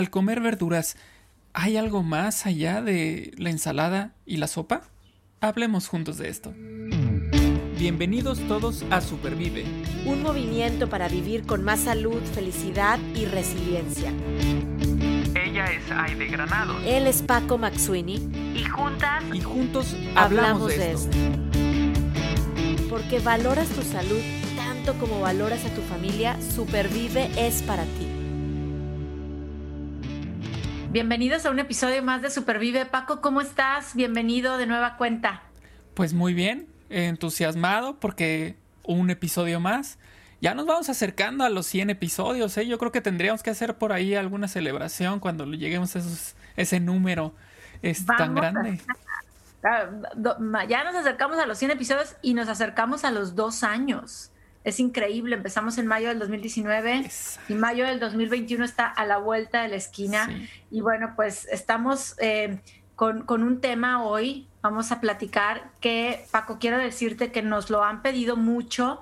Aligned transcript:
al 0.00 0.08
comer 0.08 0.40
verduras, 0.40 0.96
¿hay 1.52 1.76
algo 1.76 2.02
más 2.02 2.46
allá 2.46 2.80
de 2.80 3.34
la 3.36 3.50
ensalada 3.50 4.14
y 4.24 4.38
la 4.38 4.46
sopa? 4.46 4.80
Hablemos 5.42 5.88
juntos 5.88 6.16
de 6.16 6.30
esto. 6.30 6.54
Bienvenidos 7.78 8.40
todos 8.48 8.82
a 8.90 9.02
Supervive. 9.02 9.66
Un 10.06 10.22
movimiento 10.22 10.88
para 10.88 11.06
vivir 11.06 11.44
con 11.44 11.64
más 11.64 11.80
salud, 11.80 12.22
felicidad 12.34 12.98
y 13.14 13.26
resiliencia. 13.26 14.10
Ella 15.34 15.66
es 15.66 15.90
Aide 15.90 16.28
Granado. 16.28 16.78
Él 16.80 17.06
es 17.06 17.20
Paco 17.20 17.58
Maxuini. 17.58 18.26
Y 18.54 18.64
juntas. 18.64 19.22
Y 19.34 19.40
juntos 19.42 19.94
hablamos, 20.16 20.68
de, 20.68 20.92
esto. 20.92 21.16
Porque 22.88 23.18
valoras 23.18 23.68
tu 23.68 23.82
salud 23.82 24.20
tanto 24.56 24.94
como 24.98 25.20
valoras 25.20 25.62
a 25.66 25.74
tu 25.74 25.82
familia, 25.82 26.38
Supervive 26.40 27.30
es 27.36 27.62
para 27.62 27.84
ti. 27.84 28.19
Bienvenidos 30.90 31.46
a 31.46 31.50
un 31.50 31.60
episodio 31.60 32.02
más 32.02 32.20
de 32.20 32.30
Supervive. 32.30 32.84
Paco, 32.84 33.20
¿cómo 33.20 33.40
estás? 33.40 33.94
Bienvenido 33.94 34.58
de 34.58 34.66
nueva 34.66 34.96
cuenta. 34.96 35.40
Pues 35.94 36.14
muy 36.14 36.34
bien, 36.34 36.66
entusiasmado 36.88 38.00
porque 38.00 38.56
un 38.82 39.08
episodio 39.08 39.60
más. 39.60 40.00
Ya 40.40 40.52
nos 40.54 40.66
vamos 40.66 40.88
acercando 40.88 41.44
a 41.44 41.48
los 41.48 41.66
100 41.66 41.90
episodios, 41.90 42.56
¿eh? 42.58 42.66
Yo 42.66 42.76
creo 42.78 42.90
que 42.90 43.00
tendríamos 43.00 43.44
que 43.44 43.50
hacer 43.50 43.78
por 43.78 43.92
ahí 43.92 44.16
alguna 44.16 44.48
celebración 44.48 45.20
cuando 45.20 45.46
lleguemos 45.46 45.94
a 45.94 46.00
ese 46.56 46.80
número 46.80 47.36
es 47.82 48.04
tan 48.04 48.34
grande. 48.34 48.80
Ya 49.62 50.82
nos 50.82 50.96
acercamos 50.96 51.38
a 51.38 51.46
los 51.46 51.56
100 51.56 51.70
episodios 51.70 52.16
y 52.20 52.34
nos 52.34 52.48
acercamos 52.48 53.04
a 53.04 53.12
los 53.12 53.36
dos 53.36 53.62
años. 53.62 54.29
Es 54.62 54.78
increíble, 54.78 55.36
empezamos 55.36 55.78
en 55.78 55.86
mayo 55.86 56.08
del 56.08 56.18
2019 56.18 57.08
y 57.48 57.54
mayo 57.54 57.86
del 57.86 57.98
2021 57.98 58.64
está 58.64 58.86
a 58.86 59.06
la 59.06 59.16
vuelta 59.16 59.62
de 59.62 59.68
la 59.68 59.76
esquina. 59.76 60.28
Y 60.70 60.82
bueno, 60.82 61.14
pues 61.16 61.46
estamos 61.50 62.14
eh, 62.18 62.60
con, 62.94 63.24
un 63.28 63.60
tema 63.60 64.04
hoy. 64.04 64.46
Vamos 64.60 64.92
a 64.92 65.00
platicar 65.00 65.70
que, 65.80 66.26
Paco, 66.30 66.58
quiero 66.58 66.76
decirte 66.76 67.32
que 67.32 67.40
nos 67.40 67.70
lo 67.70 67.82
han 67.82 68.02
pedido 68.02 68.36
mucho. 68.36 69.00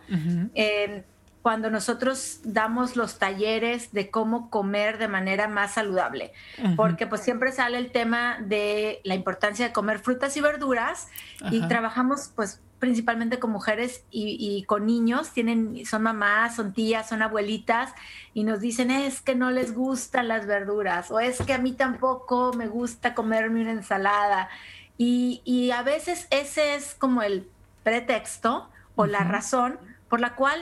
Eh, 0.54 1.04
cuando 1.42 1.70
nosotros 1.70 2.40
damos 2.44 2.94
los 2.94 3.18
talleres 3.18 3.92
de 3.92 4.10
cómo 4.10 4.50
comer 4.50 4.98
de 4.98 5.08
manera 5.08 5.48
más 5.48 5.74
saludable, 5.74 6.32
porque 6.76 7.06
pues 7.06 7.22
siempre 7.22 7.52
sale 7.52 7.78
el 7.78 7.90
tema 7.90 8.38
de 8.40 9.00
la 9.02 9.14
importancia 9.14 9.66
de 9.66 9.72
comer 9.72 9.98
frutas 9.98 10.36
y 10.36 10.40
verduras 10.40 11.08
y 11.50 11.66
trabajamos 11.66 12.32
pues 12.36 12.60
principalmente 12.78 13.38
con 13.38 13.50
mujeres 13.50 14.04
y, 14.10 14.62
con 14.64 14.86
niños, 14.86 15.32
tienen, 15.32 15.84
son 15.84 16.02
mamás, 16.02 16.56
son 16.56 16.72
tías, 16.72 17.08
son 17.08 17.22
abuelitas, 17.22 17.92
y 18.34 18.44
nos 18.44 18.60
dicen 18.60 18.90
es 18.90 19.20
que 19.20 19.34
no 19.34 19.50
les 19.50 19.74
gustan 19.74 20.28
las 20.28 20.46
verduras, 20.46 21.10
o 21.10 21.18
es 21.20 21.38
que 21.42 21.54
a 21.54 21.58
mí 21.58 21.72
tampoco 21.72 22.52
me 22.52 22.68
gusta 22.68 23.14
comerme 23.14 23.62
una 23.62 23.72
ensalada. 23.72 24.48
Y, 24.96 25.70
a 25.72 25.82
veces 25.82 26.26
ese 26.30 26.74
es 26.74 26.94
como 26.94 27.22
el 27.22 27.48
pretexto 27.82 28.68
o 28.96 29.06
la 29.06 29.20
razón 29.20 29.78
por 30.08 30.20
la 30.20 30.34
cual 30.34 30.60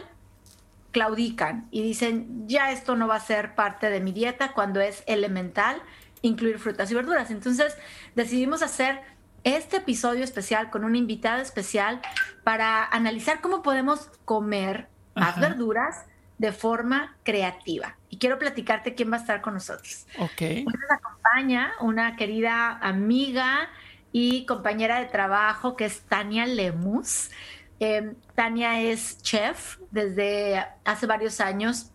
claudican 0.92 1.68
y 1.70 1.82
dicen, 1.82 2.48
ya 2.48 2.70
esto 2.70 2.96
no 2.96 3.06
va 3.06 3.16
a 3.16 3.20
ser 3.20 3.54
parte 3.54 3.90
de 3.90 4.00
mi 4.00 4.12
dieta 4.12 4.52
cuando 4.52 4.80
es 4.80 5.04
elemental 5.06 5.82
incluir 6.22 6.58
frutas 6.58 6.90
y 6.90 6.94
verduras. 6.94 7.30
Entonces 7.30 7.76
decidimos 8.14 8.62
hacer 8.62 9.00
este 9.46 9.76
episodio 9.76 10.24
especial 10.24 10.70
con 10.70 10.84
una 10.84 10.98
invitada 10.98 11.40
especial 11.40 12.00
para 12.42 12.84
analizar 12.84 13.40
cómo 13.40 13.62
podemos 13.62 14.10
comer 14.24 14.88
más 15.14 15.38
verduras 15.38 16.04
de 16.36 16.50
forma 16.50 17.16
creativa. 17.22 17.96
Y 18.10 18.18
quiero 18.18 18.40
platicarte 18.40 18.96
quién 18.96 19.12
va 19.12 19.18
a 19.18 19.20
estar 19.20 19.40
con 19.40 19.54
nosotros. 19.54 20.04
Ok. 20.18 20.42
Nos 20.64 20.90
acompaña 20.90 21.72
una 21.80 22.16
querida 22.16 22.76
amiga 22.82 23.70
y 24.10 24.44
compañera 24.46 24.98
de 24.98 25.06
trabajo 25.06 25.76
que 25.76 25.84
es 25.84 26.00
Tania 26.00 26.44
Lemus. 26.44 27.30
Em, 27.78 28.16
Tania 28.34 28.80
es 28.80 29.22
chef 29.22 29.78
desde 29.92 30.66
hace 30.84 31.06
varios 31.06 31.40
años, 31.40 31.92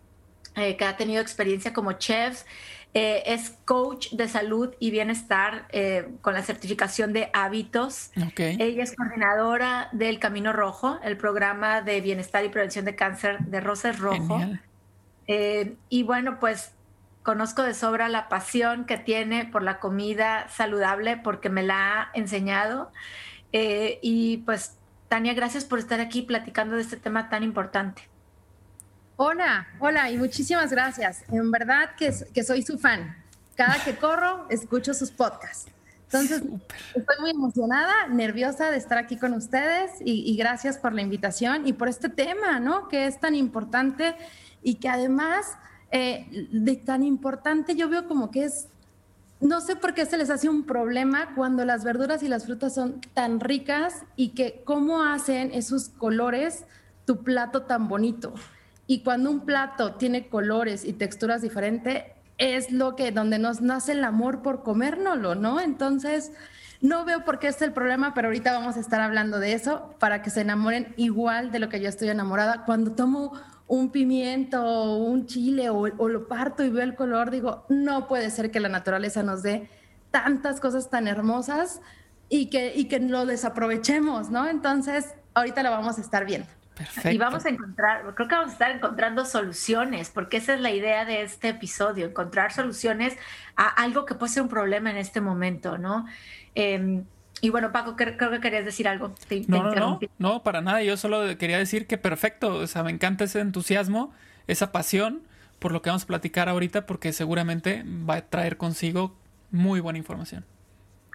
eh, 0.56 0.78
que 0.78 0.86
ha 0.86 0.96
tenido 0.96 1.22
experiencia 1.22 1.74
como 1.74 1.92
chef. 1.94 2.46
Eh, 2.94 3.24
es 3.26 3.52
coach 3.64 4.10
de 4.12 4.28
salud 4.28 4.76
y 4.78 4.92
bienestar 4.92 5.66
eh, 5.70 6.10
con 6.20 6.34
la 6.34 6.44
certificación 6.44 7.14
de 7.14 7.30
hábitos. 7.32 8.12
Ella 8.36 8.84
es 8.84 8.96
coordinadora 8.98 9.88
del 9.94 10.20
Camino 10.20 10.52
Rojo, 10.52 11.00
el 11.02 11.16
programa 11.16 11.82
de 11.82 12.02
bienestar 12.02 12.44
y 12.44 12.50
prevención 12.50 12.84
de 12.84 12.96
cáncer 12.96 13.40
de 13.46 13.62
Roses 13.62 13.98
Rojo. 13.98 14.42
Eh, 15.28 15.76
y 15.88 16.04
bueno, 16.04 16.38
pues 16.42 16.74
conozco 17.24 17.64
de 17.64 17.74
sobra 17.76 18.10
la 18.10 18.28
pasión 18.28 18.84
que 18.86 18.98
tiene 18.98 19.46
por 19.46 19.64
la 19.64 19.80
comida 19.80 20.50
saludable 20.50 21.16
porque 21.16 21.50
me 21.50 21.64
la 21.64 22.02
ha 22.02 22.10
enseñado. 22.14 22.92
y 23.54 24.38
pues, 24.46 24.76
Tania, 25.08 25.34
gracias 25.34 25.64
por 25.64 25.80
estar 25.80 26.02
aquí 26.02 26.24
platicando 26.24 26.76
de 26.76 26.82
este 26.82 26.98
tema 26.98 27.30
tan 27.30 27.44
importante. 27.44 28.10
Hola, 29.18 29.68
hola 29.80 30.10
y 30.10 30.18
muchísimas 30.18 30.72
gracias. 30.72 31.24
En 31.32 31.52
verdad 31.52 31.92
que, 31.98 32.14
que 32.34 32.44
soy 32.44 32.64
su 32.64 32.78
fan. 32.78 33.16
Cada 33.56 33.84
que 33.84 33.96
corro, 33.96 34.48
escucho 34.50 34.94
sus 34.94 35.12
podcasts. 35.12 35.72
Entonces, 36.12 36.42
estoy 36.94 37.16
muy 37.22 37.30
emocionada, 37.30 38.10
nerviosa 38.10 38.70
de 38.70 38.76
estar 38.76 38.98
aquí 38.98 39.16
con 39.16 39.34
ustedes 39.34 39.92
y, 40.04 40.36
gracias 40.36 40.78
por 40.78 40.92
la 40.92 41.02
invitación 41.02 41.66
y 41.66 41.72
por 41.72 41.88
este 41.88 42.10
tema, 42.10 42.60
¿no? 42.60 42.90
Que 42.90 43.06
es 43.06 43.18
tan 43.22 43.34
importante 43.34 44.16
y 44.62 44.76
que 44.76 44.90
además 44.90 45.58
eh, 45.92 46.50
de 46.52 46.76
tan 46.76 47.04
importante 47.04 47.76
yo 47.76 47.88
veo 47.88 48.10
como 48.10 48.30
que 48.30 48.44
es, 48.44 48.68
no 49.40 49.62
sé 49.62 49.78
por 49.78 49.94
qué 49.94 50.06
se 50.06 50.18
les 50.18 50.30
hace 50.30 50.50
un 50.50 50.64
problema 50.64 51.34
cuando 51.34 51.64
las 51.64 51.86
verduras 51.86 52.24
y 52.24 52.28
las 52.28 52.46
frutas 52.46 52.76
son 52.76 53.00
tan 53.14 53.40
ricas 53.40 54.04
y 54.18 54.30
que 54.30 54.64
cómo 54.66 55.04
hacen 55.04 55.52
esos 55.54 55.88
colores 55.88 56.66
tu 57.06 57.24
plato 57.24 57.62
tan 57.62 57.88
bonito. 57.88 58.34
Y 58.88 59.04
cuando 59.04 59.30
un 59.30 59.46
plato 59.46 59.96
tiene 59.96 60.28
colores 60.28 60.86
y 60.86 60.94
texturas 60.94 61.42
diferentes, 61.42 62.04
es 62.38 62.72
lo 62.72 62.96
que 62.96 63.12
donde 63.12 63.40
nos 63.40 63.62
nace 63.62 63.92
el 63.92 64.04
amor 64.04 64.42
por 64.42 64.64
comérnoslo, 64.64 65.36
¿no? 65.36 65.62
Entonces, 65.62 66.32
no 66.82 67.06
veo 67.06 67.24
por 67.24 67.38
qué 67.38 67.48
es 67.48 67.62
el 67.62 67.74
problema, 67.74 68.14
pero 68.16 68.28
ahorita 68.28 68.52
vamos 68.52 68.76
a 68.76 68.80
estar 68.80 69.00
hablando 69.02 69.40
de 69.40 69.54
eso 69.54 69.94
para 70.00 70.24
que 70.24 70.32
se 70.32 70.42
enamoren 70.42 70.94
igual 70.98 71.52
de 71.52 71.60
lo 71.60 71.70
que 71.70 71.80
yo 71.80 71.88
estoy 71.88 72.10
enamorada. 72.10 72.66
Cuando 72.66 72.94
tomo 72.94 73.34
un 73.68 73.92
pimiento 73.92 74.64
o 74.64 74.98
un 74.98 75.28
chile 75.28 75.70
o, 75.70 75.78
o, 75.78 76.10
lo 76.10 76.28
parto 76.28 76.64
y 76.64 76.70
veo 76.70 76.84
el 76.84 76.96
color, 76.96 77.30
digo, 77.30 77.66
no 77.70 78.08
puede 78.08 78.32
ser 78.32 78.50
que 78.50 78.60
la 78.60 78.70
naturaleza 78.70 79.22
nos 79.22 79.44
dé 79.44 79.70
tantas 80.10 80.60
cosas 80.60 80.90
tan 80.90 81.08
hermosas 81.08 81.82
y 82.28 82.48
que, 82.48 82.74
y 82.76 82.86
que 82.86 83.00
lo 83.00 83.26
desaprovechemos, 83.26 84.30
¿no? 84.30 84.48
Entonces, 84.48 85.14
ahorita 85.34 85.64
lo 85.64 85.72
vamos 85.72 85.98
a 85.98 86.02
estar 86.02 86.26
viendo. 86.26 86.48
Y 87.04 87.18
vamos 87.18 87.46
a 87.46 87.50
encontrar, 87.50 88.02
creo 88.16 88.28
que 88.28 88.36
vamos 88.36 88.50
a 88.50 88.54
estar 88.54 88.72
encontrando 88.72 89.26
soluciones, 89.26 90.10
porque 90.10 90.38
esa 90.38 90.54
es 90.56 90.62
la 90.62 90.72
idea 90.72 91.06
de 91.06 91.22
este 91.22 91.50
episodio, 91.50 92.08
encontrar 92.08 92.52
soluciones 92.52 93.16
a 93.56 93.68
algo 93.68 94.06
que 94.06 94.16
puede 94.16 94.34
ser 94.34 94.44
un 94.44 94.50
problema 94.50 94.90
en 94.90 94.98
este 94.98 95.22
momento, 95.22 95.78
¿no? 95.78 96.06
Em, 96.56 97.04
y 97.42 97.50
bueno, 97.50 97.72
Paco, 97.72 97.96
creo, 97.96 98.18
que 98.18 98.40
querías 98.40 98.66
decir 98.66 98.88
algo. 98.88 99.14
no, 99.48 99.64
no, 99.64 99.76
no, 99.76 100.00
no, 100.20 100.44
para 100.44 100.62
nada. 100.62 100.84
Yo 100.84 100.96
solo 100.96 101.38
quería 101.38 101.58
decir 101.58 101.88
que 101.88 101.98
perfecto. 101.98 102.54
O 102.54 102.68
sea, 102.68 102.84
me 102.84 102.92
encanta 102.92 103.24
ese 103.24 103.40
entusiasmo, 103.40 104.14
esa 104.48 104.72
pasión 104.72 105.24
por 105.62 105.72
lo 105.72 105.84
que 105.84 105.92
vamos 105.92 106.04
a 106.04 106.08
platicar 106.08 106.50
ahorita, 106.50 106.88
porque 106.88 107.14
seguramente 107.14 107.84
va 107.88 108.16
a 108.16 108.22
traer 108.22 108.58
consigo 108.58 109.16
muy 109.52 109.80
buena 109.80 110.00
información. 110.00 110.44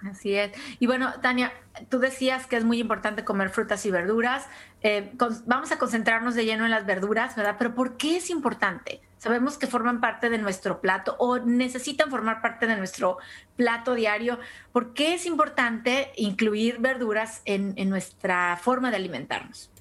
Así 0.05 0.35
es. 0.35 0.51
Y 0.79 0.85
bueno, 0.85 1.13
Tania, 1.21 1.51
tú 1.89 1.99
decías 1.99 2.45
que 2.45 2.55
es 2.55 2.63
muy 2.63 2.79
importante 2.79 3.23
comer 3.23 3.49
frutas 3.49 3.85
y 3.85 3.91
verduras. 3.91 4.45
Eh, 4.81 5.11
vamos 5.45 5.71
a 5.71 5.79
concentrarnos 5.79 6.35
de 6.35 6.45
lleno 6.45 6.65
en 6.65 6.71
las 6.71 6.85
verduras, 6.85 7.35
¿verdad? 7.35 7.55
Pero 7.57 7.73
¿por 7.73 7.97
qué 7.97 8.17
es 8.17 8.29
importante? 8.29 9.01
Sabemos 9.17 9.57
que 9.57 9.65
forman 9.65 9.99
parte 9.99 10.29
de 10.29 10.37
nuestro 10.37 10.79
plato 10.79 11.15
o 11.17 11.39
necesitan 11.39 12.11
formar 12.11 12.41
parte 12.41 12.67
de 12.67 12.75
nuestro 12.75 13.17
plato 13.55 13.95
diario. 13.95 14.37
¿Por 14.71 14.93
qué 14.93 15.15
es 15.15 15.25
importante 15.25 16.11
incluir 16.15 16.77
verduras 16.77 17.41
en, 17.45 17.73
nuestra 17.89 18.57
forma 18.57 18.91
de 18.91 18.97
alimentarnos? 18.97 19.71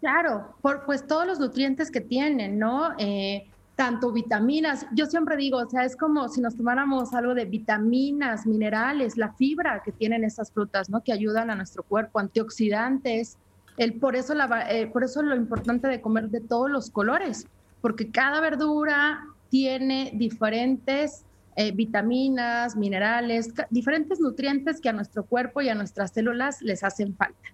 Claro, 0.00 0.54
por 0.60 0.84
pues 0.84 1.06
todos 1.06 1.26
los 1.26 1.38
nutrientes 1.38 1.90
que 1.90 2.02
tienen, 2.02 2.58
¿no? 2.58 2.94
Eh, 2.98 3.48
tanto 3.76 4.12
vitaminas, 4.12 4.86
yo 4.92 5.06
siempre 5.06 5.36
digo, 5.36 5.58
o 5.58 5.68
sea, 5.68 5.84
es 5.84 5.96
como 5.96 6.28
si 6.28 6.40
nos 6.40 6.56
tomáramos 6.56 7.14
algo 7.14 7.34
de 7.34 7.46
vitaminas, 7.46 8.46
minerales, 8.46 9.16
la 9.16 9.32
fibra 9.32 9.82
que 9.82 9.92
tienen 9.92 10.24
estas 10.24 10.52
frutas, 10.52 10.90
¿no? 10.90 11.02
Que 11.02 11.12
ayudan 11.12 11.50
a 11.50 11.54
nuestro 11.54 11.82
cuerpo, 11.82 12.18
antioxidantes. 12.18 13.38
El, 13.78 13.94
por, 13.94 14.14
eso 14.14 14.34
la, 14.34 14.70
eh, 14.70 14.86
por 14.86 15.04
eso 15.04 15.22
lo 15.22 15.34
importante 15.34 15.88
de 15.88 16.00
comer 16.00 16.28
de 16.28 16.40
todos 16.40 16.70
los 16.70 16.90
colores, 16.90 17.46
porque 17.80 18.10
cada 18.10 18.40
verdura 18.40 19.26
tiene 19.48 20.12
diferentes 20.14 21.24
eh, 21.56 21.72
vitaminas, 21.72 22.76
minerales, 22.76 23.48
diferentes 23.70 24.20
nutrientes 24.20 24.80
que 24.80 24.90
a 24.90 24.92
nuestro 24.92 25.24
cuerpo 25.24 25.62
y 25.62 25.70
a 25.70 25.74
nuestras 25.74 26.12
células 26.12 26.60
les 26.60 26.84
hacen 26.84 27.14
falta. 27.14 27.48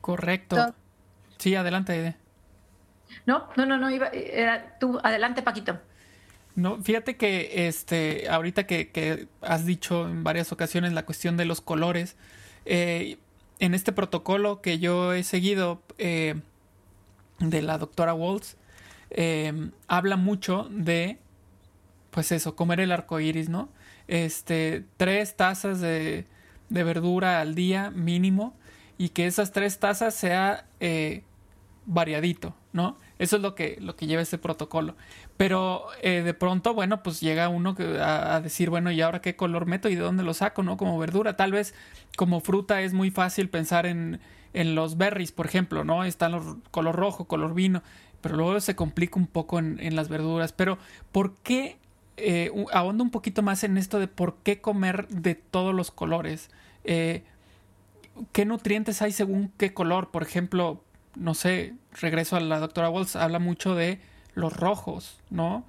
Correcto. 0.00 0.74
sí, 1.38 1.54
adelante, 1.54 2.16
no, 3.26 3.48
no, 3.56 3.66
no, 3.66 3.78
no, 3.78 3.90
iba, 3.90 4.08
era 4.08 4.78
tú, 4.78 4.98
adelante 5.02 5.42
Paquito. 5.42 5.78
No, 6.56 6.80
fíjate 6.80 7.16
que 7.16 7.66
este, 7.66 8.28
ahorita 8.28 8.66
que, 8.66 9.26
has 9.40 9.66
dicho 9.66 10.08
en 10.08 10.22
varias 10.22 10.52
ocasiones 10.52 10.92
la 10.92 11.04
cuestión 11.04 11.36
de 11.36 11.44
los 11.44 11.60
colores, 11.60 12.16
eh, 12.64 13.18
en 13.58 13.74
este 13.74 13.92
protocolo 13.92 14.60
que 14.60 14.78
yo 14.78 15.12
he 15.14 15.24
seguido 15.24 15.82
eh, 15.98 16.36
de 17.40 17.62
la 17.62 17.78
doctora 17.78 18.14
Waltz, 18.14 18.56
eh, 19.10 19.70
habla 19.88 20.16
mucho 20.16 20.68
de, 20.70 21.18
pues 22.10 22.30
eso, 22.30 22.54
comer 22.54 22.80
el 22.80 22.92
arco 22.92 23.18
iris, 23.18 23.48
¿no? 23.48 23.68
Este, 24.06 24.84
tres 24.96 25.34
tazas 25.36 25.80
de, 25.80 26.24
de 26.68 26.84
verdura 26.84 27.40
al 27.40 27.54
día 27.54 27.90
mínimo 27.90 28.54
y 28.96 29.08
que 29.08 29.26
esas 29.26 29.50
tres 29.50 29.78
tazas 29.80 30.14
sea 30.14 30.66
variadito, 31.86 32.54
¿no? 32.72 32.96
Eso 33.18 33.36
es 33.36 33.42
lo 33.42 33.54
que, 33.54 33.78
lo 33.80 33.96
que 33.96 34.06
lleva 34.06 34.22
ese 34.22 34.38
protocolo. 34.38 34.96
Pero 35.36 35.86
eh, 36.02 36.22
de 36.22 36.34
pronto, 36.34 36.74
bueno, 36.74 37.02
pues 37.02 37.20
llega 37.20 37.48
uno 37.48 37.76
a, 38.00 38.40
decir, 38.40 38.70
bueno, 38.70 38.90
¿y 38.90 39.00
ahora 39.00 39.20
qué 39.20 39.36
color 39.36 39.66
meto 39.66 39.88
y 39.88 39.94
de 39.94 40.02
dónde 40.02 40.22
lo 40.22 40.34
saco, 40.34 40.62
no? 40.62 40.76
Como 40.76 40.98
verdura. 40.98 41.36
Tal 41.36 41.52
vez 41.52 41.74
como 42.16 42.40
fruta 42.40 42.82
es 42.82 42.92
muy 42.92 43.10
fácil 43.10 43.48
pensar 43.48 43.86
en, 43.86 44.20
en 44.52 44.74
los 44.74 44.96
berries, 44.96 45.32
por 45.32 45.46
ejemplo, 45.46 45.84
¿no? 45.84 46.04
Están 46.04 46.32
los 46.32 46.56
color 46.70 46.96
rojo, 46.96 47.26
color 47.26 47.54
vino. 47.54 47.82
Pero 48.20 48.36
luego 48.36 48.58
se 48.60 48.74
complica 48.74 49.18
un 49.18 49.26
poco 49.26 49.58
en, 49.58 49.78
en 49.80 49.96
las 49.96 50.08
verduras. 50.08 50.52
Pero, 50.52 50.78
¿por 51.12 51.34
qué? 51.36 51.78
Eh, 52.16 52.52
ahondo 52.72 53.02
un 53.02 53.10
poquito 53.10 53.42
más 53.42 53.64
en 53.64 53.76
esto 53.76 53.98
de 53.98 54.06
por 54.06 54.36
qué 54.44 54.60
comer 54.60 55.08
de 55.08 55.34
todos 55.34 55.74
los 55.74 55.90
colores. 55.90 56.50
Eh, 56.84 57.24
¿Qué 58.32 58.44
nutrientes 58.44 59.02
hay 59.02 59.10
según 59.10 59.52
qué 59.56 59.74
color? 59.74 60.10
Por 60.10 60.22
ejemplo, 60.22 60.84
no 61.16 61.34
sé, 61.34 61.74
regreso 61.92 62.36
a 62.36 62.40
la 62.40 62.58
doctora 62.58 62.90
Walls, 62.90 63.16
habla 63.16 63.38
mucho 63.38 63.74
de 63.74 64.00
los 64.34 64.56
rojos, 64.56 65.18
¿no? 65.30 65.64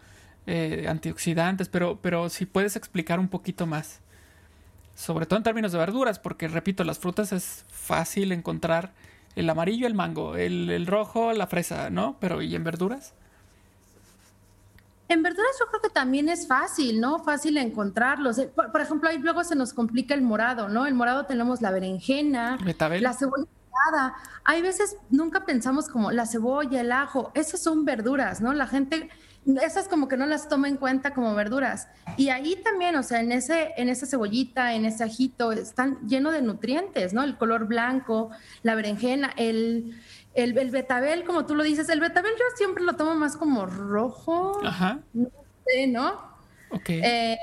Eh, 0.48 0.86
antioxidantes, 0.88 1.70
pero, 1.70 2.00
pero 2.02 2.30
si 2.30 2.46
puedes 2.46 2.76
explicar 2.76 3.20
un 3.20 3.30
poquito 3.30 3.66
más. 3.66 4.02
Sobre 4.96 5.26
todo 5.26 5.38
en 5.38 5.44
términos 5.44 5.72
de 5.72 5.78
verduras, 5.78 6.20
porque 6.20 6.48
repito, 6.48 6.84
las 6.84 7.00
frutas 7.00 7.34
es 7.34 7.66
fácil 7.68 8.32
encontrar 8.32 8.94
el 9.36 9.50
amarillo, 9.50 9.88
el 9.88 9.94
mango, 9.94 10.38
el, 10.38 10.88
rojo, 10.88 11.34
la 11.34 11.48
fresa, 11.48 11.90
¿no? 11.90 12.16
Pero 12.20 12.42
¿y 12.42 12.56
en 12.56 12.64
verduras? 12.64 13.14
En 15.10 15.22
verduras 15.22 15.52
yo 15.60 15.68
creo 15.68 15.82
que 15.82 15.90
también 15.90 16.30
es 16.30 16.48
fácil, 16.48 17.02
¿no? 17.02 17.20
Fácil 17.20 17.58
encontrarlos. 17.58 18.38
Eh, 18.38 18.50
por, 18.56 18.80
ejemplo, 18.80 19.10
ahí 19.10 19.18
luego 19.18 19.44
se 19.44 19.56
nos 19.56 19.74
complica 19.74 20.14
el 20.14 20.22
morado, 20.22 20.70
¿no? 20.70 20.86
El 20.86 20.94
morado 20.94 21.26
tenemos 21.26 21.62
la 21.62 21.72
berenjena, 21.72 22.58
la 23.02 23.14
cebolla 23.14 23.46
hay 24.44 24.62
veces 24.62 24.98
nunca 25.10 25.46
pensamos 25.46 25.88
como 25.90 26.12
la 26.12 26.26
cebolla, 26.26 26.82
el 26.82 26.92
ajo, 26.92 27.32
esas 27.36 27.62
son 27.62 27.86
verduras, 27.86 28.42
¿no? 28.42 28.54
La 28.54 28.68
gente, 28.68 29.10
esas 29.62 29.88
como 29.88 30.08
que 30.08 30.18
no 30.18 30.26
las 30.26 30.48
toma 30.48 30.68
en 30.68 30.78
cuenta 30.78 31.14
como 31.14 31.34
verduras. 31.36 31.88
Y 32.18 32.30
ahí 32.30 32.56
también, 32.64 32.96
o 32.96 33.04
sea, 33.04 33.22
en, 33.22 33.32
ese, 33.32 33.74
en 33.78 33.90
esa 33.90 34.06
cebollita, 34.06 34.74
en 34.74 34.86
ese 34.86 35.04
ajito, 35.04 35.52
están 35.52 36.00
llenos 36.08 36.34
de 36.34 36.42
nutrientes, 36.42 37.14
¿no? 37.14 37.24
El 37.24 37.38
color 37.38 37.68
blanco, 37.68 38.30
la 38.64 38.76
berenjena, 38.76 39.32
el, 39.36 40.00
el, 40.34 40.54
betabel, 40.70 41.24
como 41.24 41.46
tú 41.46 41.56
lo 41.56 41.64
dices, 41.64 41.90
el 41.90 42.00
betabel 42.00 42.34
yo 42.38 42.46
siempre 42.56 42.84
lo 42.84 42.94
tomo 42.94 43.16
más 43.16 43.38
como 43.38 43.66
rojo. 43.66 44.60
Ajá. 44.66 45.00
No 45.14 45.30
sé, 45.66 45.88
¿no? 45.88 46.36
Ok. 46.72 46.90
Eh, 46.90 47.38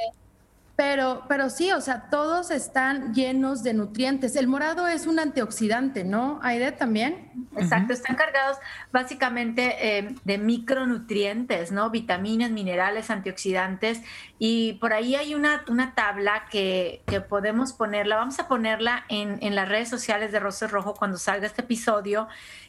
pero, 0.85 1.23
pero 1.29 1.49
sí, 1.49 1.71
o 1.71 1.81
sea, 1.81 2.09
todos 2.11 2.51
están 2.51 3.15
llenos 3.15 3.63
de 3.63 3.73
nutrientes. 3.73 4.35
El 4.35 4.49
morado 4.49 4.89
es 4.89 5.07
un 5.07 5.21
antioxidante, 5.21 6.03
¿no? 6.03 6.41
Aide 6.43 6.73
también. 6.73 7.31
Exacto, 7.57 7.93
están 7.93 8.17
cargados 8.17 8.57
básicamente 8.91 9.77
eh, 9.79 10.17
de 10.25 10.39
micronutrientes, 10.39 11.71
¿no? 11.71 11.91
Vitaminas, 11.91 12.51
minerales, 12.51 13.11
antioxidantes. 13.11 14.01
Y 14.41 14.73
por 14.81 14.93
ahí 14.93 15.15
hay 15.15 15.37
una, 15.37 15.65
una 15.69 15.95
tabla 15.95 16.47
que, 16.51 17.03
que 17.07 17.21
podemos 17.21 17.73
ponerla, 17.73 18.17
vamos 18.17 18.41
a 18.41 18.49
ponerla 18.49 19.05
en, 19.09 19.39
en 19.41 19.55
las 19.55 19.69
redes 19.69 19.89
sociales 19.89 20.33
de 20.33 20.41
Rosas 20.41 20.73
Rojo 20.73 20.95
cuando 20.95 21.17
salga 21.17 21.47
este 21.47 21.63
episodio 21.63 22.27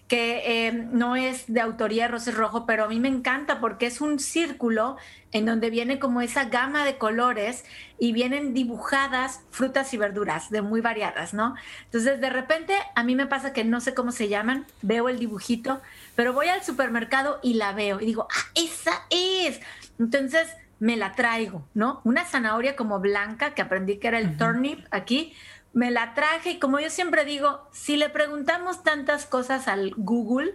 que 0.07 0.67
eh, 0.67 0.71
no 0.71 1.15
es 1.15 1.45
de 1.47 1.61
autoría 1.61 2.07
Roses 2.07 2.35
Rojo, 2.35 2.65
pero 2.65 2.85
a 2.85 2.87
mí 2.87 2.99
me 2.99 3.07
encanta 3.07 3.59
porque 3.59 3.85
es 3.85 4.01
un 4.01 4.19
círculo 4.19 4.97
en 5.31 5.45
donde 5.45 5.69
viene 5.69 5.97
como 5.97 6.21
esa 6.21 6.45
gama 6.45 6.85
de 6.85 6.97
colores 6.97 7.65
y 7.97 8.11
vienen 8.11 8.53
dibujadas 8.53 9.41
frutas 9.49 9.93
y 9.93 9.97
verduras 9.97 10.49
de 10.51 10.61
muy 10.61 10.81
variadas, 10.81 11.33
¿no? 11.33 11.55
Entonces, 11.85 12.21
de 12.21 12.29
repente, 12.29 12.75
a 12.95 13.03
mí 13.03 13.15
me 13.15 13.25
pasa 13.25 13.53
que 13.53 13.63
no 13.63 13.81
sé 13.81 13.93
cómo 13.93 14.11
se 14.11 14.29
llaman, 14.29 14.65
veo 14.81 15.09
el 15.09 15.19
dibujito, 15.19 15.81
pero 16.15 16.33
voy 16.33 16.47
al 16.47 16.63
supermercado 16.63 17.39
y 17.41 17.55
la 17.55 17.71
veo 17.71 17.99
y 17.99 18.05
digo, 18.05 18.27
ah, 18.29 18.51
esa 18.55 19.03
es. 19.09 19.61
Entonces, 19.97 20.47
me 20.83 20.97
la 20.97 21.13
traigo, 21.13 21.65
¿no? 21.73 22.01
Una 22.03 22.25
zanahoria 22.25 22.75
como 22.75 22.99
blanca, 22.99 23.53
que 23.53 23.61
aprendí 23.61 23.99
que 23.99 24.09
era 24.09 24.19
el 24.19 24.37
turnip 24.37 24.85
aquí, 24.91 25.33
me 25.73 25.89
la 25.89 26.13
traje 26.13 26.51
y 26.51 26.59
como 26.59 26.79
yo 26.79 26.89
siempre 26.89 27.25
digo, 27.25 27.67
si 27.71 27.97
le 27.97 28.09
preguntamos 28.09 28.83
tantas 28.83 29.25
cosas 29.25 29.67
al 29.67 29.93
Google, 29.97 30.53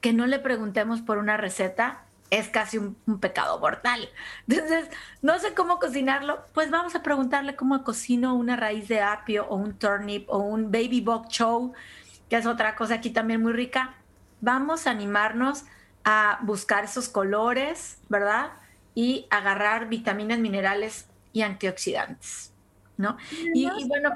que 0.00 0.12
no 0.12 0.26
le 0.26 0.38
preguntemos 0.38 1.00
por 1.00 1.18
una 1.18 1.36
receta, 1.36 2.04
es 2.30 2.48
casi 2.48 2.78
un, 2.78 2.94
pecado 3.20 3.58
mortal. 3.58 4.08
Entonces, 4.48 4.88
no 5.22 5.38
sé 5.38 5.54
cómo 5.54 5.78
cocinarlo, 5.78 6.44
pues 6.52 6.70
vamos 6.70 6.94
a 6.94 7.02
preguntarle 7.02 7.56
cómo 7.56 7.82
cocino 7.82 8.34
una 8.34 8.56
raíz 8.56 8.86
de 8.88 9.00
apio 9.00 9.46
o 9.48 9.56
un 9.56 9.74
turnip 9.74 10.28
o 10.28 10.38
un 10.38 10.70
baby 10.70 11.00
bok 11.00 11.28
chow, 11.28 11.72
que 12.28 12.36
es 12.36 12.46
otra 12.46 12.76
cosa 12.76 12.94
aquí 12.94 13.10
también 13.10 13.42
muy 13.42 13.52
rica. 13.52 13.94
Vamos 14.40 14.86
a 14.86 14.90
animarnos 14.90 15.64
a 16.04 16.38
buscar 16.42 16.84
esos 16.84 17.08
colores, 17.08 17.98
¿verdad? 18.08 18.52
Y 18.94 19.26
agarrar 19.30 19.88
vitaminas, 19.88 20.38
minerales 20.38 21.08
y 21.32 21.42
antioxidantes. 21.42 22.49
¿No? 23.00 23.16
Y, 23.54 23.66
bueno, 23.86 24.10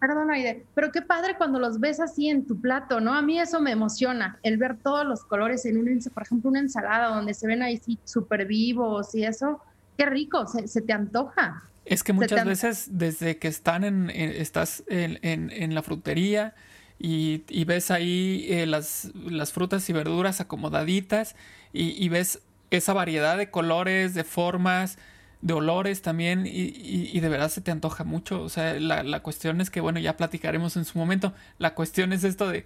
perdona, 0.00 0.34
pero 0.74 0.90
qué 0.90 1.02
padre 1.02 1.36
cuando 1.36 1.58
los 1.60 1.78
ves 1.78 2.00
así 2.00 2.28
en 2.28 2.46
tu 2.46 2.60
plato, 2.60 3.00
¿no? 3.00 3.14
A 3.14 3.22
mí 3.22 3.38
eso 3.38 3.60
me 3.60 3.70
emociona, 3.70 4.38
el 4.42 4.56
ver 4.56 4.78
todos 4.78 5.06
los 5.06 5.24
colores 5.24 5.64
en 5.66 5.78
un, 5.78 6.00
por 6.12 6.22
ejemplo, 6.22 6.50
una 6.50 6.60
ensalada 6.60 7.14
donde 7.14 7.34
se 7.34 7.46
ven 7.46 7.62
ahí 7.62 7.80
súper 8.04 8.46
vivos 8.46 9.14
y 9.14 9.24
eso, 9.24 9.60
qué 9.96 10.06
rico, 10.06 10.46
se, 10.46 10.82
te 10.82 10.92
antoja. 10.92 11.62
Es 11.84 12.02
que 12.02 12.12
muchas 12.12 12.44
veces 12.44 12.88
desde 12.92 13.38
que 13.38 13.48
están 13.48 13.84
en, 13.84 14.10
estás 14.10 14.82
en, 14.88 15.74
la 15.74 15.82
frutería 15.82 16.54
y, 16.98 17.64
ves 17.64 17.90
ahí 17.90 18.46
eh, 18.48 18.66
las, 18.66 19.12
las, 19.14 19.52
frutas 19.52 19.88
y 19.90 19.92
verduras 19.92 20.40
acomodaditas 20.40 21.36
y, 21.72 22.02
y 22.02 22.08
ves 22.08 22.40
esa 22.70 22.92
variedad 22.92 23.36
de 23.36 23.50
colores, 23.50 24.14
de 24.14 24.24
formas, 24.24 24.98
de 25.44 25.52
olores 25.52 26.00
también 26.00 26.44
y, 26.46 27.20
de 27.20 27.28
verdad 27.28 27.50
se 27.50 27.60
te 27.60 27.70
antoja 27.70 28.02
mucho. 28.02 28.40
O 28.40 28.48
sea, 28.48 28.80
la, 28.80 29.20
cuestión 29.20 29.60
es 29.60 29.68
que, 29.68 29.82
bueno, 29.82 30.00
ya 30.00 30.16
platicaremos 30.16 30.78
en 30.78 30.86
su 30.86 30.98
momento. 30.98 31.34
La 31.58 31.74
cuestión 31.74 32.14
es 32.14 32.24
esto 32.24 32.48
de 32.48 32.64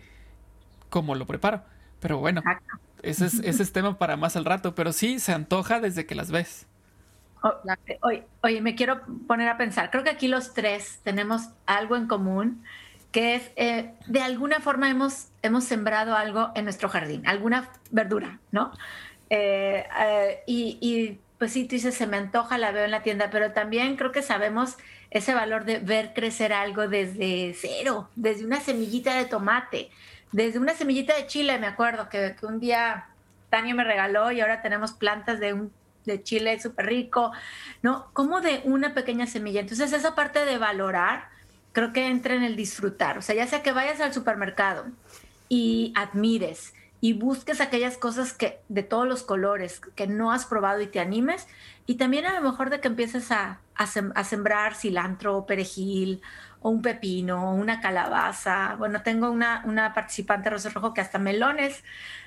cómo 0.89 1.17
lo 1.17 1.27
preparo. 1.27 1.63
Pero 1.99 2.19
bueno, 2.19 2.41
ese 3.03 3.27
es, 3.27 3.35
ese 3.41 3.65
es 3.65 3.73
tema 3.73 3.99
para 3.99 4.17
más 4.17 4.37
al 4.37 4.45
rato. 4.45 4.77
Pero 4.77 4.93
sí, 4.93 5.19
se 5.19 5.33
antoja 5.33 5.81
desde 5.81 6.07
que 6.07 6.15
las 6.15 6.31
ves. 6.31 6.69
Oh, 7.43 7.53
oye, 8.03 8.25
oye, 8.45 8.61
me 8.61 8.77
quiero 8.77 9.01
poner 9.27 9.49
a 9.49 9.57
pensar. 9.57 9.91
Creo 9.91 10.05
que 10.05 10.11
aquí 10.11 10.29
los 10.29 10.55
tres 10.55 11.01
tenemos 11.03 11.49
algo 11.67 11.97
en 11.97 12.07
común, 12.07 12.63
que 13.11 13.35
es, 13.35 13.51
eh, 13.57 13.93
de 14.07 14.21
alguna 14.23 14.61
forma 14.61 14.89
hemos, 14.89 15.31
hemos 15.43 15.65
sembrado 15.65 16.15
algo 16.15 16.53
en 16.55 16.63
nuestro 16.63 16.89
jardín, 16.89 17.27
alguna 17.27 17.71
verdura, 17.91 18.39
¿no? 18.53 18.71
Eh, 19.31 19.85
eh, 20.01 20.43
y 20.47 21.19
pues 21.39 21.53
sí, 21.53 21.65
tú 21.65 21.77
dices, 21.77 21.95
se 21.95 22.07
me 22.07 22.17
antoja, 22.17 22.59
la 22.59 22.73
veo 22.73 22.85
en 22.85 22.91
la 22.91 23.03
tienda, 23.03 23.31
pero 23.31 23.53
también 23.53 23.97
creo 23.97 24.13
que 24.13 24.23
sabemos 24.23 24.77
ese 25.11 25.35
valor 25.35 25.65
de 25.65 25.79
ver 25.79 26.13
crecer 26.15 26.53
algo 26.53 26.89
desde 26.89 27.55
cero, 27.59 28.09
desde 28.17 28.45
una 28.45 28.61
semillita 28.61 29.17
de 29.17 29.25
tomate, 29.25 29.91
desde 30.33 30.59
una 30.59 30.75
semillita 30.75 31.17
de 31.17 31.27
chile, 31.27 31.59
me 31.59 31.67
acuerdo 31.67 32.09
que, 32.09 32.35
un 32.43 32.61
día 32.61 33.07
Tania 33.51 33.75
me 33.75 33.85
regaló 33.85 34.31
y 34.31 34.41
ahora 34.41 34.61
tenemos 34.61 34.93
plantas 34.93 35.41
de 35.41 35.55
un 35.55 35.73
de 36.05 36.23
chile 36.23 36.59
súper 36.59 36.87
rico, 36.87 37.33
¿no? 37.83 38.11
Como 38.15 38.41
de 38.41 38.63
una 38.65 38.95
pequeña 38.95 39.27
semilla. 39.27 39.61
Entonces 39.61 39.93
esa 39.93 40.15
parte 40.15 40.45
de 40.47 40.57
valorar, 40.57 41.29
creo 41.73 41.93
que 41.93 42.07
entra 42.07 42.35
en 42.35 42.43
el 42.45 42.57
disfrutar. 42.57 43.19
O 43.19 43.23
sea, 43.23 43.35
ya 43.35 43.47
sea 43.47 43.63
que 43.63 43.73
vayas 43.73 44.01
al 44.01 44.15
supermercado 44.15 44.87
y 45.51 45.93
admires, 45.95 46.73
y 47.01 47.13
busques 47.13 47.61
aquellas 47.61 47.97
cosas 47.97 48.33
que 48.33 48.61
de 48.69 48.83
todos 48.83 49.07
los 49.07 49.23
colores 49.23 49.81
que 49.95 50.07
no 50.07 50.33
has 50.33 50.47
probado 50.47 50.81
y 50.81 50.89
te 50.89 51.01
animes. 51.01 51.47
Y 51.87 51.95
también 51.95 52.27
a 52.27 52.35
lo 52.39 52.51
mejor 52.51 52.71
de 52.71 52.81
que 52.81 52.89
empieces 52.89 53.31
a, 53.31 53.61
a, 53.77 54.25
sembrar 54.25 54.75
cilantro 54.75 55.37
o 55.37 55.47
perejil 55.47 56.21
o 56.61 56.71
un 56.71 56.83
pepino 56.83 57.51
o 57.51 57.55
una 57.55 57.81
calabaza. 57.81 58.75
Bueno, 58.77 59.03
tengo 59.03 59.31
una, 59.31 59.63
una 59.65 59.95
participante 59.95 60.51
Rosa 60.51 60.71
Rojo 60.71 60.93
que 60.93 61.01
hasta 61.01 61.19
melones 61.19 61.85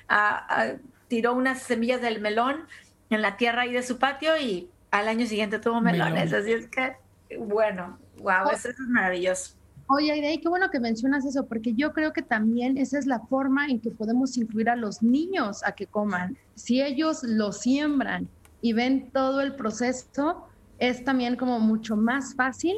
ah, 0.08 0.46
ah, 0.48 0.72
tiró 1.08 1.34
unas 1.34 1.62
semillas 1.62 2.00
del 2.00 2.20
melón 2.20 2.66
en 3.10 3.20
la 3.20 3.36
tierra 3.36 3.62
ahí 3.62 3.72
de 3.72 3.82
su 3.82 3.98
patio 3.98 4.36
y 4.38 4.70
al 4.90 5.08
año 5.08 5.26
siguiente 5.26 5.58
tuvo 5.58 5.80
melones. 5.82 6.32
Así 6.32 6.52
es 6.52 6.68
que, 6.68 6.96
bueno, 7.38 7.98
wow, 8.18 8.50
eso 8.50 8.70
es 8.70 8.78
maravilloso. 8.78 9.54
Oye, 9.94 10.10
Aide, 10.10 10.40
qué 10.40 10.48
bueno 10.48 10.70
que 10.70 10.80
mencionas 10.80 11.26
eso, 11.26 11.46
porque 11.46 11.74
yo 11.74 11.92
creo 11.92 12.14
que 12.14 12.22
también 12.22 12.78
esa 12.78 12.98
es 12.98 13.04
la 13.04 13.20
forma 13.20 13.66
en 13.66 13.78
que 13.78 13.90
podemos 13.90 14.38
incluir 14.38 14.70
a 14.70 14.76
los 14.76 15.02
niños 15.02 15.62
a 15.66 15.72
que 15.72 15.86
coman. 15.86 16.34
Si 16.54 16.80
ellos 16.80 17.22
lo 17.22 17.52
siembran 17.52 18.26
y 18.62 18.72
ven 18.72 19.10
todo 19.12 19.42
el 19.42 19.54
proceso, 19.54 20.46
es 20.78 21.04
también 21.04 21.36
como 21.36 21.60
mucho 21.60 21.94
más 21.94 22.34
fácil 22.34 22.74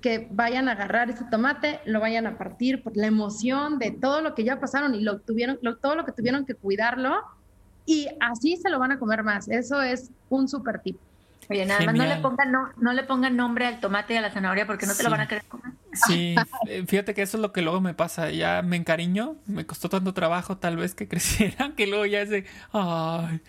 que 0.00 0.28
vayan 0.30 0.68
a 0.68 0.72
agarrar 0.72 1.10
ese 1.10 1.24
tomate, 1.28 1.80
lo 1.86 1.98
vayan 1.98 2.28
a 2.28 2.38
partir 2.38 2.84
por 2.84 2.96
la 2.96 3.08
emoción 3.08 3.80
de 3.80 3.90
todo 3.90 4.20
lo 4.20 4.36
que 4.36 4.44
ya 4.44 4.60
pasaron 4.60 4.94
y 4.94 5.00
lo 5.00 5.18
tuvieron, 5.18 5.58
todo 5.82 5.96
lo 5.96 6.04
que 6.04 6.12
tuvieron 6.12 6.46
que 6.46 6.54
cuidarlo 6.54 7.16
y 7.84 8.06
así 8.20 8.58
se 8.58 8.70
lo 8.70 8.78
van 8.78 8.92
a 8.92 9.00
comer 9.00 9.24
más. 9.24 9.48
Eso 9.48 9.82
es 9.82 10.12
un 10.28 10.46
super 10.46 10.80
tip. 10.82 10.98
Oye, 11.50 11.66
nada 11.66 11.84
más 11.84 11.94
no 11.96 12.04
le, 12.04 12.16
pongan, 12.16 12.52
no, 12.52 12.68
no 12.76 12.92
le 12.92 13.02
pongan 13.02 13.36
nombre 13.36 13.66
al 13.66 13.80
tomate 13.80 14.14
y 14.14 14.16
a 14.18 14.20
la 14.20 14.30
zanahoria 14.30 14.66
porque 14.66 14.86
no 14.86 14.94
te 14.94 15.02
lo 15.02 15.10
van 15.10 15.22
a 15.22 15.26
querer 15.26 15.44
comer. 15.46 15.72
Sí, 15.94 16.34
eh, 16.68 16.84
fíjate 16.86 17.14
que 17.14 17.22
eso 17.22 17.36
es 17.36 17.40
lo 17.40 17.52
que 17.52 17.62
luego 17.62 17.80
me 17.80 17.94
pasa. 17.94 18.30
Ya 18.30 18.62
me 18.62 18.76
encariño, 18.76 19.36
me 19.46 19.66
costó 19.66 19.88
tanto 19.88 20.14
trabajo 20.14 20.56
tal 20.58 20.76
vez 20.76 20.94
que 20.94 21.08
crecieran 21.08 21.72
que 21.74 21.86
luego 21.86 22.06
ya 22.06 22.20
es 22.20 22.30
de, 22.30 22.44
ay, 22.72 23.40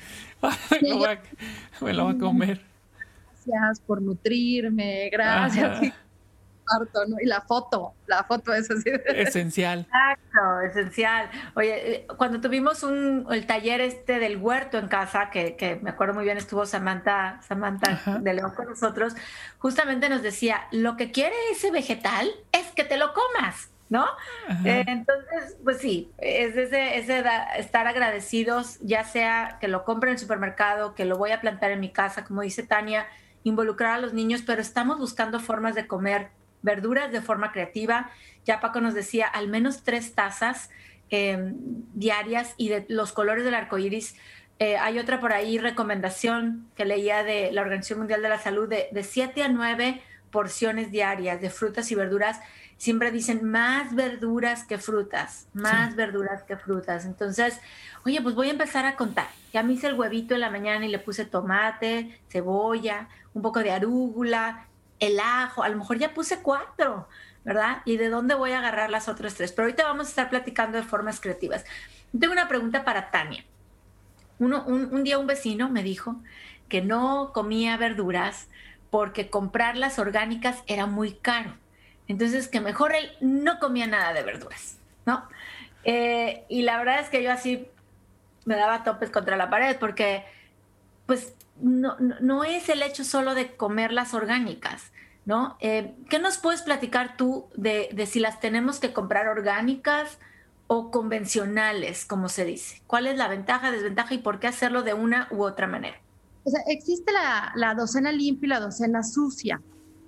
me, 0.82 0.90
lo 1.94 2.06
voy 2.06 2.16
a, 2.16 2.18
comer. 2.18 2.62
Gracias 3.46 3.80
por 3.82 4.02
nutrirme, 4.02 5.10
gracias. 5.12 5.94
¿No? 7.08 7.18
Y 7.22 7.26
la 7.26 7.42
foto, 7.42 7.94
la 8.08 8.24
foto 8.24 8.54
es 8.54 8.70
así. 8.70 8.90
Esencial. 9.08 9.82
Exacto, 9.82 10.62
esencial. 10.62 11.30
Oye, 11.56 11.94
eh, 11.94 12.08
cuando 12.18 12.42
tuvimos 12.42 12.84
un, 12.84 13.28
el 13.32 13.46
taller 13.46 13.82
este 13.82 14.20
del 14.20 14.38
huerto 14.38 14.78
en 14.78 14.88
casa, 14.88 15.30
que, 15.30 15.56
que 15.56 15.78
me 15.78 15.92
acuerdo 15.92 16.14
muy 16.14 16.24
bien, 16.24 16.38
estuvo 16.38 16.66
Samantha, 16.66 17.40
Samantha 17.48 18.20
de 18.20 18.34
León 18.34 18.54
con 18.56 18.68
nosotros, 18.68 19.16
justamente 19.58 20.10
nos 20.10 20.22
decía, 20.22 20.68
lo 20.72 20.98
que 20.98 21.12
quiere 21.12 21.36
ese 21.52 21.72
vegetal 21.72 22.30
es 22.52 22.68
que 22.72 22.84
te 22.84 22.98
lo 22.98 23.14
comas. 23.14 23.70
¿no? 23.90 24.06
Eh, 24.66 24.84
entonces, 24.88 25.58
pues 25.64 25.78
sí, 25.78 26.12
es 26.18 26.56
ese, 26.56 26.98
ese 26.98 27.24
estar 27.58 27.88
agradecidos, 27.88 28.80
ya 28.82 29.04
sea 29.04 29.58
que 29.62 29.68
lo 29.68 29.84
compre 29.84 30.10
en 30.10 30.16
el 30.16 30.20
supermercado, 30.20 30.96
que 30.96 31.06
lo 31.06 31.18
voy 31.18 31.32
a 31.32 31.42
plantar 31.42 31.72
en 31.72 31.80
mi 31.80 31.92
casa, 31.92 32.26
como 32.26 32.42
dice 32.42 32.64
Tania, 32.64 33.06
involucrar 33.44 33.92
a 33.92 34.00
los 34.00 34.14
niños, 34.14 34.42
pero 34.46 34.62
estamos 34.62 34.98
buscando 34.98 35.40
formas 35.40 35.76
de 35.76 35.88
comer 35.88 36.30
verduras 36.66 37.12
de 37.12 37.22
forma 37.22 37.54
creativa. 37.54 38.10
Ya 38.44 38.60
Paco 38.60 38.82
nos 38.82 38.94
decía, 38.94 39.28
al 39.28 39.48
menos 39.48 39.84
tres 39.84 40.14
tazas 40.14 40.70
em, 41.10 41.56
diarias 41.94 42.54
y 42.58 42.68
de 42.70 42.86
los 42.90 43.14
colores 43.14 43.46
del 43.46 43.54
arco 43.54 43.78
iris. 43.78 44.16
Eh, 44.60 44.78
hay 44.78 45.00
otra 45.00 45.20
por 45.20 45.32
ahí 45.32 45.58
recomendación 45.60 46.68
que 46.76 46.86
leía 46.86 47.24
de 47.24 47.52
la 47.52 47.62
Organización 47.62 48.00
Mundial 48.00 48.22
de 48.22 48.30
la 48.30 48.40
Salud 48.40 48.68
de, 48.68 48.88
de 48.92 49.04
siete 49.04 49.44
a 49.44 49.48
nueve 49.48 50.02
porciones 50.32 50.92
diarias 50.92 51.40
de 51.40 51.50
frutas 51.50 51.92
y 51.92 51.96
verduras. 51.96 52.42
Siempre 52.78 53.12
dicen 53.12 53.50
más 53.50 53.96
verduras 53.96 54.66
que 54.66 54.78
frutas, 54.78 55.48
más 55.54 55.96
verduras 55.96 56.44
que 56.44 56.58
frutas. 56.58 57.06
Entonces, 57.06 57.62
oye, 58.06 58.22
pues 58.22 58.36
voy 58.36 58.48
a 58.48 58.52
empezar 58.52 58.86
a 58.86 58.96
contar. 58.96 59.28
Ya 59.54 59.64
me 59.64 59.74
hice 59.74 59.88
el 59.88 59.94
huevito 59.94 60.34
en 60.34 60.42
la 60.42 60.50
mañana 60.50 60.86
y 60.86 60.90
le 60.90 61.00
puse 61.00 61.24
tomate, 61.24 62.20
cebolla, 62.28 63.08
un 63.34 63.42
poco 63.42 63.60
de 63.60 63.72
arúgula, 63.72 64.68
el 65.00 65.20
ajo, 65.20 65.64
a 65.64 65.70
lo 65.70 65.78
mejor 65.78 65.98
ya 65.98 66.14
puse 66.14 66.42
cuatro, 66.42 67.08
¿verdad? 67.44 67.82
¿Y 67.86 67.98
de 67.98 68.10
dónde 68.10 68.34
voy 68.36 68.52
a 68.52 68.60
agarrar 68.60 68.90
las 68.90 69.08
otras 69.08 69.36
tres? 69.36 69.52
Pero 69.52 69.68
ahorita 69.68 69.84
vamos 69.84 70.08
a 70.08 70.10
estar 70.10 70.30
platicando 70.30 70.78
de 70.78 70.84
formas 70.84 71.20
creativas. 71.20 71.66
Tengo 72.18 72.34
una 72.34 72.48
pregunta 72.48 72.84
para 72.84 73.12
Tania. 73.12 73.46
Uno, 74.40 74.64
un, 74.66 75.04
día 75.04 75.18
un 75.18 75.28
vecino 75.28 75.70
me 75.70 75.84
dijo 75.84 76.18
que 76.68 76.82
no 76.82 77.32
comía 77.34 77.78
verduras 77.78 78.48
porque 78.90 79.30
comprarlas 79.30 80.00
orgánicas 80.00 80.64
era 80.68 80.86
muy 80.86 81.14
caro. 81.14 81.56
Entonces, 82.08 82.48
que 82.48 82.62
mejor 82.62 82.94
él 82.94 83.12
no 83.22 83.60
comía 83.60 83.88
nada 83.88 84.14
de 84.14 84.24
verduras, 84.24 84.78
¿no? 85.06 85.28
Eh, 85.84 86.46
y 86.50 86.64
la 86.64 86.78
verdad 86.78 87.00
es 87.00 87.10
que 87.10 87.24
yo 87.24 87.32
así 87.32 87.68
me 88.46 88.56
daba 88.56 88.84
topes 88.84 89.10
contra 89.10 89.38
la 89.38 89.50
pared 89.50 89.78
porque, 89.80 90.24
pues, 91.06 91.35
no, 91.62 91.98
no, 92.00 92.44
es 92.44 92.70
el 92.70 92.82
hecho 92.82 93.04
solo 93.04 93.36
de 93.36 93.56
comer 93.56 93.92
las 93.92 94.14
orgánicas, 94.14 94.92
¿no? 95.26 95.58
Eh, 95.60 95.96
¿Qué 96.10 96.20
nos 96.20 96.38
puedes 96.38 96.62
platicar 96.62 97.18
tú 97.18 97.48
de, 97.56 98.08
si 98.08 98.20
las 98.20 98.40
tenemos 98.40 98.80
que 98.80 98.94
comprar 98.94 99.28
orgánicas 99.28 100.18
o 100.68 100.92
convencionales, 100.92 102.06
como 102.06 102.30
se 102.30 102.46
dice? 102.46 102.82
¿Cuál 102.88 103.08
es 103.08 103.18
la 103.18 103.28
ventaja, 103.28 103.72
desventaja 103.72 104.14
y 104.14 104.20
por 104.20 104.40
qué 104.40 104.48
hacerlo 104.48 104.84
de 104.84 104.94
una 104.94 105.28
u 105.32 105.44
otra 105.44 105.68
manera? 105.68 105.98
O 106.44 106.50
sea, 106.50 106.62
existe 106.68 107.12
la, 107.12 107.52
la 107.56 107.74
docena 107.74 108.12
limpia 108.12 108.48
y 108.48 108.50
la 108.50 108.60
docena 108.60 109.02
sucia. 109.04 109.62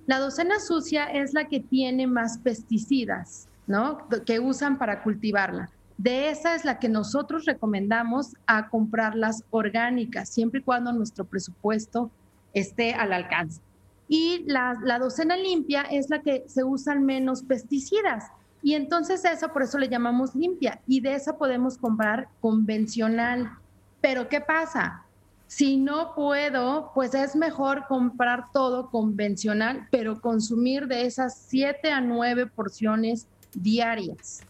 La 0.05 0.19
docena 0.19 0.59
sucia 0.59 1.05
es 1.05 1.33
la 1.33 1.47
que 1.47 1.59
tiene 1.59 2.07
más 2.07 2.37
pesticidas, 2.37 3.47
¿no? 3.65 4.07
Que 4.25 4.39
usan 4.39 4.77
para 4.77 5.03
cultivarla. 5.03 5.69
De 5.97 6.29
esa 6.29 6.53
es 6.53 6.63
la 6.63 6.77
que 6.77 6.89
nosotros 6.89 7.45
recomendamos 7.45 8.35
a 8.45 8.69
comprarlas 8.69 9.43
orgánicas, 9.49 10.29
siempre 10.29 10.59
y 10.59 10.63
cuando 10.63 10.93
nuestro 10.93 11.25
presupuesto 11.25 12.11
esté 12.53 12.93
al 12.93 13.13
alcance. 13.13 13.61
Y 14.07 14.43
la, 14.45 14.75
docena 14.99 15.35
limpia 15.35 15.81
es 15.81 16.09
la 16.09 16.21
que 16.21 16.45
se 16.47 16.63
usan 16.63 17.03
menos 17.03 17.41
pesticidas. 17.41 18.25
Y 18.61 18.75
entonces 18.75 19.25
esa 19.25 19.51
por 19.51 19.63
eso 19.63 19.77
le 19.77 19.89
llamamos 19.89 20.35
limpia. 20.35 20.79
Y 20.87 21.01
de 21.01 21.15
esa 21.15 21.37
podemos 21.37 21.77
comprar 21.77 22.29
convencional. 22.41 23.51
Pero 23.99 24.29
¿qué 24.29 24.39
pasa? 24.39 25.03
Si 25.47 25.77
no 25.77 26.13
puedo, 26.13 26.91
pues 26.93 27.13
es 27.13 27.35
mejor 27.35 27.85
comprar 27.87 28.45
todo 28.53 28.89
convencional, 28.89 29.87
pero 29.91 30.21
consumir 30.21 30.87
de 30.87 31.05
esas 31.05 31.37
siete 31.37 31.91
a 31.91 32.01
nueve 32.01 32.47
porciones 32.47 33.27
diarias. 33.53 34.41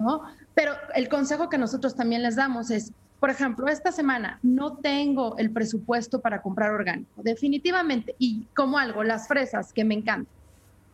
¿no? 0.00 0.22
Pero 0.60 0.74
el 0.94 1.08
consejo 1.08 1.48
que 1.48 1.56
nosotros 1.56 1.96
también 1.96 2.22
les 2.22 2.36
damos 2.36 2.70
es, 2.70 2.92
por 3.18 3.30
ejemplo, 3.30 3.66
esta 3.66 3.92
semana 3.92 4.38
no 4.42 4.76
tengo 4.76 5.38
el 5.38 5.50
presupuesto 5.50 6.20
para 6.20 6.42
comprar 6.42 6.72
orgánico, 6.72 7.22
definitivamente, 7.22 8.14
y 8.18 8.44
como 8.54 8.76
algo, 8.76 9.02
las 9.02 9.26
fresas 9.26 9.72
que 9.72 9.86
me 9.86 9.94
encantan, 9.94 10.30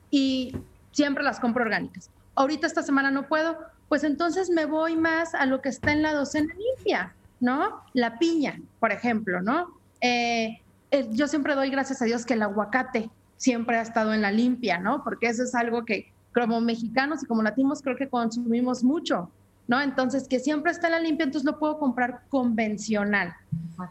y 0.09 0.55
siempre 0.93 1.25
las 1.25 1.41
compro 1.41 1.65
orgánicas. 1.65 2.11
Ahorita 2.37 2.69
esta 2.69 2.85
semana 2.85 3.11
no 3.11 3.27
puedo, 3.27 3.59
pues 3.89 4.05
entonces 4.05 4.51
me 4.51 4.67
voy 4.67 4.95
más 4.95 5.35
a 5.35 5.47
lo 5.47 5.61
que 5.61 5.71
está 5.71 5.91
en 5.91 6.03
la 6.03 6.15
docena 6.15 6.55
limpia, 6.55 7.17
¿no? 7.41 7.83
La 7.93 8.21
piña, 8.21 8.61
por 8.79 8.93
ejemplo, 8.93 9.43
¿no? 9.43 9.67
Eh, 10.01 10.61
eh, 10.93 11.09
yo 11.11 11.27
siempre 11.27 11.57
doy 11.57 11.71
gracias 11.71 12.01
a 12.03 12.05
Dios 12.05 12.25
que 12.25 12.35
el 12.35 12.43
aguacate 12.43 13.11
siempre 13.37 13.79
ha 13.79 13.83
estado 13.83 14.15
en 14.15 14.23
la 14.23 14.31
limpia, 14.31 14.79
¿no? 14.79 15.03
Porque 15.03 15.27
eso 15.27 15.43
es 15.43 15.57
algo 15.57 15.85
que 15.85 16.13
como 16.33 16.61
mexicanos 16.61 17.25
y 17.25 17.27
como 17.27 17.43
latinos 17.43 17.83
creo 17.83 17.97
que 17.97 18.09
consumimos 18.09 18.85
mucho. 18.85 19.29
¿No? 19.69 19.81
Entonces, 19.81 20.29
que 20.29 20.39
siempre 20.39 20.73
está 20.73 20.89
la 20.89 21.01
limpia, 21.01 21.25
entonces 21.25 21.51
lo 21.51 21.59
puedo 21.59 21.79
comprar 21.79 22.23
convencional. 22.29 23.35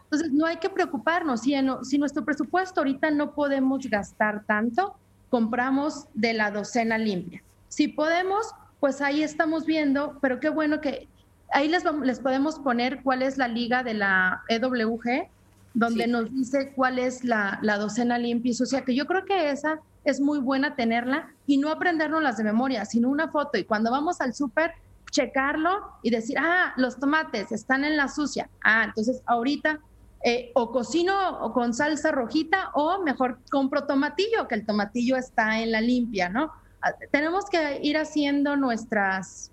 Entonces, 0.04 0.32
no 0.32 0.46
hay 0.46 0.56
que 0.56 0.70
preocuparnos. 0.70 1.42
Si, 1.42 1.54
si 1.82 1.98
nuestro 1.98 2.24
presupuesto 2.24 2.80
ahorita 2.80 3.10
no 3.10 3.32
podemos 3.32 3.86
gastar 3.88 4.44
tanto, 4.44 4.96
compramos 5.28 6.06
de 6.14 6.32
la 6.32 6.50
docena 6.50 6.98
limpia. 6.98 7.42
Si 7.68 7.88
podemos, 7.88 8.46
pues 8.80 9.00
ahí 9.00 9.22
estamos 9.22 9.66
viendo, 9.66 10.18
pero 10.20 10.40
qué 10.40 10.48
bueno 10.48 10.80
que 10.80 11.08
ahí 11.52 11.68
les, 11.68 11.84
les 12.02 12.20
podemos 12.20 12.58
poner 12.58 13.02
cuál 13.02 13.22
es 13.22 13.36
la 13.36 13.48
liga 13.48 13.82
de 13.82 13.94
la 13.94 14.42
EWG, 14.48 15.28
donde 15.74 16.06
nos 16.06 16.32
dice 16.32 16.72
cuál 16.74 16.98
es 16.98 17.22
la, 17.22 17.58
la 17.60 17.76
docena 17.76 18.18
limpia 18.18 18.50
y 18.50 18.54
sea, 18.54 18.82
que 18.82 18.94
yo 18.94 19.06
creo 19.06 19.26
que 19.26 19.50
esa 19.50 19.80
es 20.04 20.20
muy 20.20 20.38
buena 20.38 20.74
tenerla 20.74 21.28
y 21.46 21.58
no 21.58 21.70
aprendernos 21.70 22.22
las 22.22 22.38
de 22.38 22.44
memoria, 22.44 22.84
sino 22.86 23.10
una 23.10 23.28
foto. 23.28 23.58
Y 23.58 23.64
cuando 23.64 23.90
vamos 23.90 24.20
al 24.20 24.32
súper, 24.32 24.72
checarlo 25.10 25.98
y 26.02 26.10
decir, 26.10 26.36
ah, 26.38 26.72
los 26.76 26.98
tomates 26.98 27.52
están 27.52 27.84
en 27.84 27.96
la 27.96 28.08
sucia. 28.08 28.48
Ah, 28.62 28.84
entonces 28.84 29.22
ahorita 29.26 29.80
eh, 30.24 30.50
o 30.54 30.72
cocino 30.72 31.38
o 31.40 31.52
con 31.52 31.72
salsa 31.74 32.10
rojita 32.10 32.70
o 32.74 33.02
mejor 33.02 33.38
compro 33.50 33.84
tomatillo, 33.84 34.48
que 34.48 34.56
el 34.56 34.66
tomatillo 34.66 35.16
está 35.16 35.60
en 35.60 35.72
la 35.72 35.80
limpia, 35.80 36.28
¿no? 36.28 36.50
Ah, 36.82 36.92
tenemos 37.10 37.48
que 37.50 37.80
ir 37.82 37.96
haciendo 37.96 38.56
nuestras... 38.56 39.50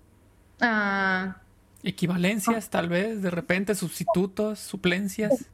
Ah, 0.60 1.36
Equivalencias, 1.82 2.70
tal 2.70 2.88
vez, 2.88 3.20
de 3.20 3.30
repente, 3.30 3.74
sustitutos, 3.74 4.58
suplencias. 4.58 5.44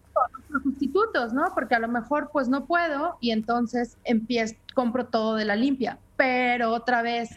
Sustitutos, 0.62 1.32
¿no? 1.32 1.52
Porque 1.54 1.74
a 1.74 1.80
lo 1.80 1.88
mejor 1.88 2.30
pues 2.32 2.48
no 2.48 2.66
puedo 2.66 3.16
y 3.20 3.32
entonces 3.32 3.96
empiezo, 4.04 4.54
compro 4.74 5.06
todo 5.06 5.34
de 5.34 5.44
la 5.44 5.56
limpia. 5.56 5.98
Pero 6.16 6.72
otra 6.72 7.02
vez, 7.02 7.30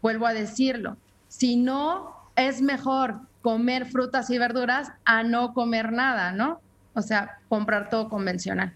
vuelvo 0.00 0.26
a 0.26 0.32
decirlo, 0.32 0.96
si 1.38 1.56
no 1.56 2.16
es 2.34 2.62
mejor 2.62 3.20
comer 3.42 3.84
frutas 3.84 4.30
y 4.30 4.38
verduras 4.38 4.90
a 5.04 5.22
no 5.22 5.52
comer 5.52 5.92
nada, 5.92 6.32
¿no? 6.32 6.60
O 6.94 7.02
sea, 7.02 7.40
comprar 7.50 7.90
todo 7.90 8.08
convencional. 8.08 8.72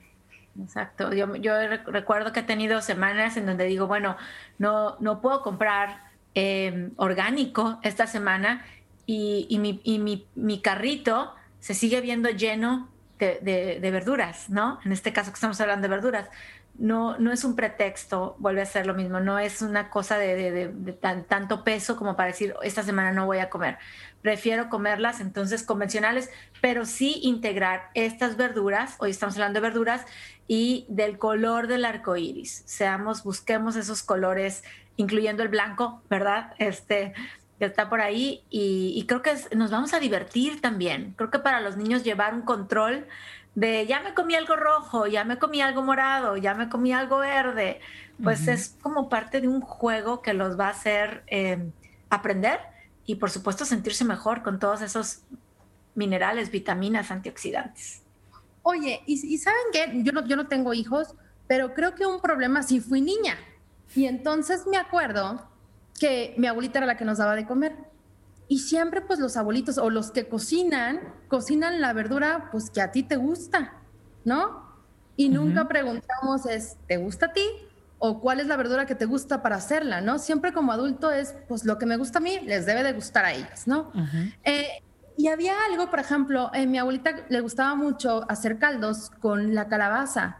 Exacto. 0.60 1.10
Yo, 1.14 1.26
recuerdo 1.86 2.32
que 2.32 2.40
he 2.40 2.42
tenido 2.42 2.82
semanas 2.82 3.38
en 3.38 3.46
donde 3.46 3.64
digo, 3.64 3.86
bueno, 3.86 4.16
no, 4.58 4.96
no 5.00 5.22
puedo 5.22 5.40
comprar 5.40 6.02
em, 6.34 6.90
orgánico 6.96 7.80
esta 7.82 8.06
semana 8.06 8.62
y, 9.06 9.58
mi, 9.58 10.26
mi, 10.34 10.60
carrito 10.60 11.34
se 11.60 11.72
sigue 11.74 12.00
viendo 12.02 12.28
lleno 12.28 12.88
de, 13.18 13.78
verduras, 13.90 14.50
¿no? 14.50 14.80
En 14.84 14.92
este 14.92 15.14
caso 15.14 15.30
que 15.30 15.36
estamos 15.36 15.60
hablando 15.62 15.88
de 15.88 15.94
verduras. 15.94 16.28
No, 16.80 17.18
no 17.18 17.30
es 17.30 17.44
un 17.44 17.54
pretexto, 17.54 18.34
vuelve 18.38 18.62
a 18.62 18.66
ser 18.66 18.86
lo 18.86 18.94
mismo, 18.94 19.20
no 19.20 19.38
es 19.38 19.62
una 19.62 19.90
cosa 19.90 20.18
de, 20.18 20.72
tanto 21.28 21.62
peso 21.62 21.96
como 21.96 22.16
para 22.16 22.28
decir, 22.28 22.54
esta 22.62 22.82
semana 22.82 23.12
no 23.12 23.26
voy 23.26 23.38
a 23.38 23.50
comer. 23.50 23.78
Prefiero 24.22 24.68
comerlas 24.68 25.20
entonces 25.20 25.62
convencionales, 25.62 26.30
pero 26.60 26.86
sí 26.86 27.20
integrar 27.22 27.90
estas 27.94 28.36
verduras, 28.36 28.96
hoy 28.98 29.10
estamos 29.10 29.36
hablando 29.36 29.60
de 29.60 29.68
verduras, 29.68 30.06
y 30.52 30.84
del 30.88 31.16
color 31.16 31.68
del 31.68 31.84
arco 31.84 32.16
iris. 32.16 32.64
Seamos, 32.66 33.22
busquemos 33.22 33.76
esos 33.76 34.02
colores, 34.02 34.64
incluyendo 34.96 35.44
el 35.44 35.48
blanco, 35.48 36.02
¿verdad? 36.10 36.54
Este, 36.58 37.12
que 37.60 37.66
está 37.66 37.88
por 37.88 38.00
ahí 38.00 38.42
y, 38.50 39.04
creo 39.06 39.22
que 39.22 39.32
nos 39.54 39.70
vamos 39.70 39.94
a 39.94 40.00
divertir 40.00 40.60
también. 40.60 41.14
Creo 41.16 41.30
que 41.30 41.38
para 41.38 41.60
los 41.60 41.76
niños 41.76 42.02
llevar 42.02 42.34
un 42.34 42.42
control 42.42 43.06
de 43.54 43.86
ya 43.86 44.00
me 44.00 44.14
comí 44.14 44.34
algo 44.34 44.56
rojo, 44.56 45.06
ya 45.06 45.24
me 45.24 45.38
comí 45.38 45.60
algo 45.60 45.82
morado, 45.82 46.36
ya 46.36 46.54
me 46.54 46.68
comí 46.68 46.92
algo 46.92 47.18
verde, 47.18 47.80
pues 48.22 48.48
es 48.48 48.76
como 48.82 49.08
parte 49.08 49.40
de 49.40 49.48
un 49.48 49.60
juego 49.60 50.22
que 50.22 50.34
los 50.34 50.58
va 50.58 50.68
a 50.68 50.70
hacer 50.70 51.24
eh, 51.26 51.70
aprender 52.10 52.60
y 53.06 53.16
por 53.16 53.30
supuesto 53.30 53.64
sentirse 53.64 54.04
mejor 54.04 54.42
con 54.42 54.58
todos 54.58 54.82
esos 54.82 55.22
minerales, 55.94 56.50
vitaminas, 56.50 57.10
antioxidantes. 57.10 58.02
Oye, 58.62 59.02
¿y, 59.06 59.38
saben 59.38 59.62
qué? 59.72 60.02
Yo 60.02 60.12
no, 60.12 60.26
yo 60.26 60.36
no 60.36 60.46
tengo 60.46 60.74
hijos, 60.74 61.14
pero 61.46 61.74
creo 61.74 61.94
que 61.94 62.06
un 62.06 62.20
problema 62.20 62.62
sí 62.62 62.80
fui 62.80 63.00
niña. 63.00 63.36
Y 63.94 64.04
entonces 64.04 64.66
me 64.66 64.76
acuerdo 64.76 65.48
que 65.98 66.34
mi 66.36 66.46
abuelita 66.46 66.78
era 66.78 66.86
la 66.86 66.96
que 66.96 67.04
nos 67.04 67.18
daba 67.18 67.34
de 67.34 67.46
comer. 67.46 67.74
Y 68.50 68.58
siempre 68.58 69.00
pues 69.00 69.20
los 69.20 69.36
abuelitos 69.36 69.78
o 69.78 69.90
los 69.90 70.10
que 70.10 70.26
cocinan, 70.26 70.98
cocinan 71.28 71.80
la 71.80 71.92
verdura 71.92 72.48
pues 72.50 72.68
que 72.68 72.80
a 72.82 72.90
ti 72.90 73.04
te 73.04 73.14
gusta, 73.14 73.74
¿no? 74.24 74.68
Y 75.14 75.28
nunca 75.28 75.68
preguntamos 75.68 76.46
es, 76.46 76.76
¿te 76.88 76.96
gusta 76.96 77.26
a 77.26 77.32
ti? 77.32 77.44
O 78.00 78.20
cuál 78.20 78.40
es 78.40 78.48
la 78.48 78.56
verdura 78.56 78.86
que 78.86 78.96
te 78.96 79.04
gusta 79.04 79.40
para 79.40 79.54
hacerla, 79.54 80.00
¿no? 80.00 80.18
Siempre 80.18 80.52
como 80.52 80.72
adulto 80.72 81.12
es, 81.12 81.36
pues 81.46 81.64
lo 81.64 81.78
que 81.78 81.86
me 81.86 81.96
gusta 81.96 82.18
a 82.18 82.22
mí 82.22 82.40
les 82.40 82.66
debe 82.66 82.82
de 82.82 82.92
gustar 82.92 83.24
a 83.24 83.32
ellas, 83.32 83.68
¿no? 83.68 83.92
Eh, 84.42 84.82
y 85.16 85.28
había 85.28 85.54
algo, 85.70 85.88
por 85.88 86.00
ejemplo, 86.00 86.50
a 86.52 86.58
mi 86.66 86.76
abuelita 86.76 87.26
le 87.28 87.40
gustaba 87.42 87.76
mucho 87.76 88.28
hacer 88.28 88.58
caldos 88.58 89.10
con 89.20 89.54
la 89.54 89.68
calabaza. 89.68 90.38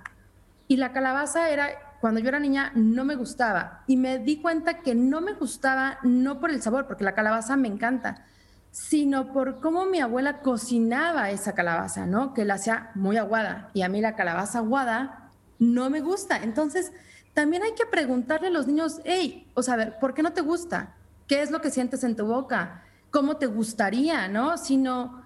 Y 0.67 0.79
la 0.79 0.91
calabaza 0.93 1.49
era 1.49 1.69
cuando 2.01 2.21
yo 2.21 2.29
era 2.29 2.41
niña 2.41 2.73
no 2.75 3.05
me 3.05 3.15
gustaba 3.15 3.85
y 3.87 3.97
me 3.97 4.19
di 4.19 4.41
cuenta 4.41 4.81
que 4.81 4.95
no 4.95 5.21
me 5.21 5.35
gustaba 5.35 5.99
no 6.03 6.41
por 6.41 6.51
el 6.51 6.63
sabor, 6.63 6.87
porque 6.87 7.05
la 7.05 7.15
calabaza 7.15 7.57
me 7.57 7.69
encanta, 7.69 8.25
sino 8.71 9.33
por 9.33 9.61
cómo 9.61 9.85
mi 9.87 10.01
abuela 10.01 10.41
cocinaba 10.41 11.31
esa 11.31 11.55
calabaza, 11.55 12.07
¿no? 12.07 12.33
Que 12.33 12.45
la 12.45 12.55
hacía 12.55 12.91
muy 12.95 13.17
aguada 13.17 13.71
y 13.75 13.83
a 13.83 13.89
mí 13.89 14.01
la 14.01 14.17
calabaza 14.17 14.61
aguada 14.61 15.31
no 15.59 15.91
me 15.91 16.01
gusta. 16.01 16.39
Entonces, 16.39 16.93
también 17.35 17.63
hay 17.63 17.75
que 17.75 17.87
preguntarle 17.87 18.49
a 18.49 18.51
los 18.51 18.67
niños, 18.67 19.01
hey, 19.05 19.47
o 19.55 19.63
sea, 19.63 19.99
¿por 20.01 20.15
qué 20.15 20.23
no 20.23 20.33
te 20.33 20.41
gusta? 20.41 20.95
¿Qué 21.27 21.43
es 21.43 21.51
lo 21.51 21.61
que 21.61 21.71
sientes 21.71 22.03
en 22.03 22.17
tu 22.17 22.27
boca? 22.27 22.83
¿Cómo 23.11 23.37
te 23.37 23.47
gustaría, 23.47 24.27
no? 24.29 24.57
Sino 24.57 25.20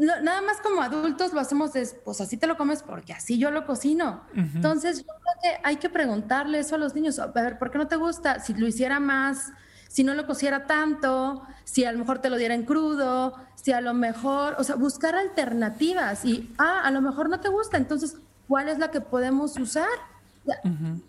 nada 0.00 0.40
más 0.42 0.58
como 0.62 0.82
adultos 0.82 1.32
lo 1.32 1.40
hacemos 1.40 1.76
es, 1.76 1.94
pues 2.04 2.20
así 2.20 2.36
te 2.36 2.46
lo 2.46 2.56
comes 2.56 2.82
porque 2.82 3.12
así 3.12 3.38
yo 3.38 3.50
lo 3.50 3.66
cocino. 3.66 4.22
Entonces, 4.34 4.98
yo 4.98 5.04
creo 5.04 5.34
que 5.42 5.60
hay 5.62 5.76
que 5.76 5.90
preguntarle 5.90 6.58
eso 6.58 6.74
a 6.74 6.78
los 6.78 6.94
niños, 6.94 7.18
a 7.18 7.26
ver, 7.26 7.58
¿por 7.58 7.70
qué 7.70 7.78
no 7.78 7.86
te 7.86 7.96
gusta? 7.96 8.40
Si 8.40 8.54
lo 8.54 8.66
hiciera 8.66 9.00
más, 9.00 9.52
si 9.88 10.04
no 10.04 10.14
lo 10.14 10.26
cociera 10.26 10.66
tanto, 10.66 11.42
si 11.64 11.84
a 11.84 11.92
lo 11.92 11.98
mejor 11.98 12.20
te 12.20 12.30
lo 12.30 12.36
diera 12.36 12.54
en 12.54 12.64
crudo, 12.64 13.34
si 13.56 13.72
a 13.72 13.80
lo 13.80 13.92
mejor, 13.92 14.56
o 14.58 14.64
sea, 14.64 14.76
buscar 14.76 15.14
alternativas 15.14 16.24
y, 16.24 16.52
ah, 16.58 16.82
a 16.84 16.90
lo 16.90 17.00
mejor 17.00 17.28
no 17.28 17.40
te 17.40 17.48
gusta, 17.48 17.76
entonces, 17.76 18.16
¿cuál 18.48 18.68
es 18.68 18.78
la 18.78 18.90
que 18.90 19.00
podemos 19.00 19.56
usar? 19.58 19.88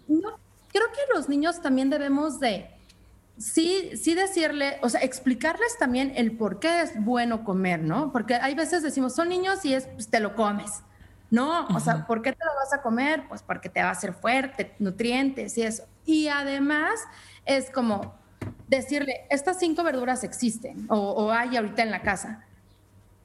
no, 0.08 0.30
creo 0.72 0.88
que 0.92 1.14
los 1.16 1.30
niños 1.30 1.62
también 1.62 1.90
debemos 1.90 2.40
de 2.40 2.70
sí, 3.42 3.92
sí 3.98 4.14
decirle, 4.14 4.78
o 4.82 4.90
sea, 4.90 5.02
explicarles 5.02 5.78
también 5.78 6.14
el 6.16 6.38
por 6.38 6.60
qué 6.60 6.82
es 6.82 7.04
bueno 7.04 7.44
comer, 7.44 7.82
¿no? 7.82 8.12
Porque 8.12 8.36
hay 8.36 8.56
veces 8.56 8.84
decimos, 8.84 9.16
son 9.16 9.30
niños 9.30 9.66
y 9.66 9.74
es, 9.74 9.88
pues 9.88 10.10
te 10.10 10.20
lo 10.20 10.36
comes. 10.36 10.84
No, 11.30 11.66
o 11.68 11.80
sea, 11.80 12.06
¿por 12.06 12.22
qué 12.22 12.34
te 12.34 12.44
lo 12.44 12.52
vas 12.56 12.74
a 12.74 12.82
comer? 12.82 13.24
Pues 13.30 13.42
porque 13.42 13.70
te 13.70 13.82
va 13.82 13.88
a 13.88 13.92
hacer 13.92 14.14
fuerte, 14.14 14.76
nutrientes 14.80 15.58
y 15.58 15.64
eso. 15.64 15.84
Y 16.06 16.28
además 16.28 17.00
es 17.46 17.70
como 17.72 18.16
decirle, 18.68 19.22
estas 19.30 19.58
cinco 19.60 19.84
verduras 19.84 20.24
existen 20.24 20.86
o, 20.90 20.98
o 20.98 21.32
hay 21.32 21.56
ahorita 21.56 21.84
en 21.84 21.92
la 21.92 22.02
casa. 22.02 22.46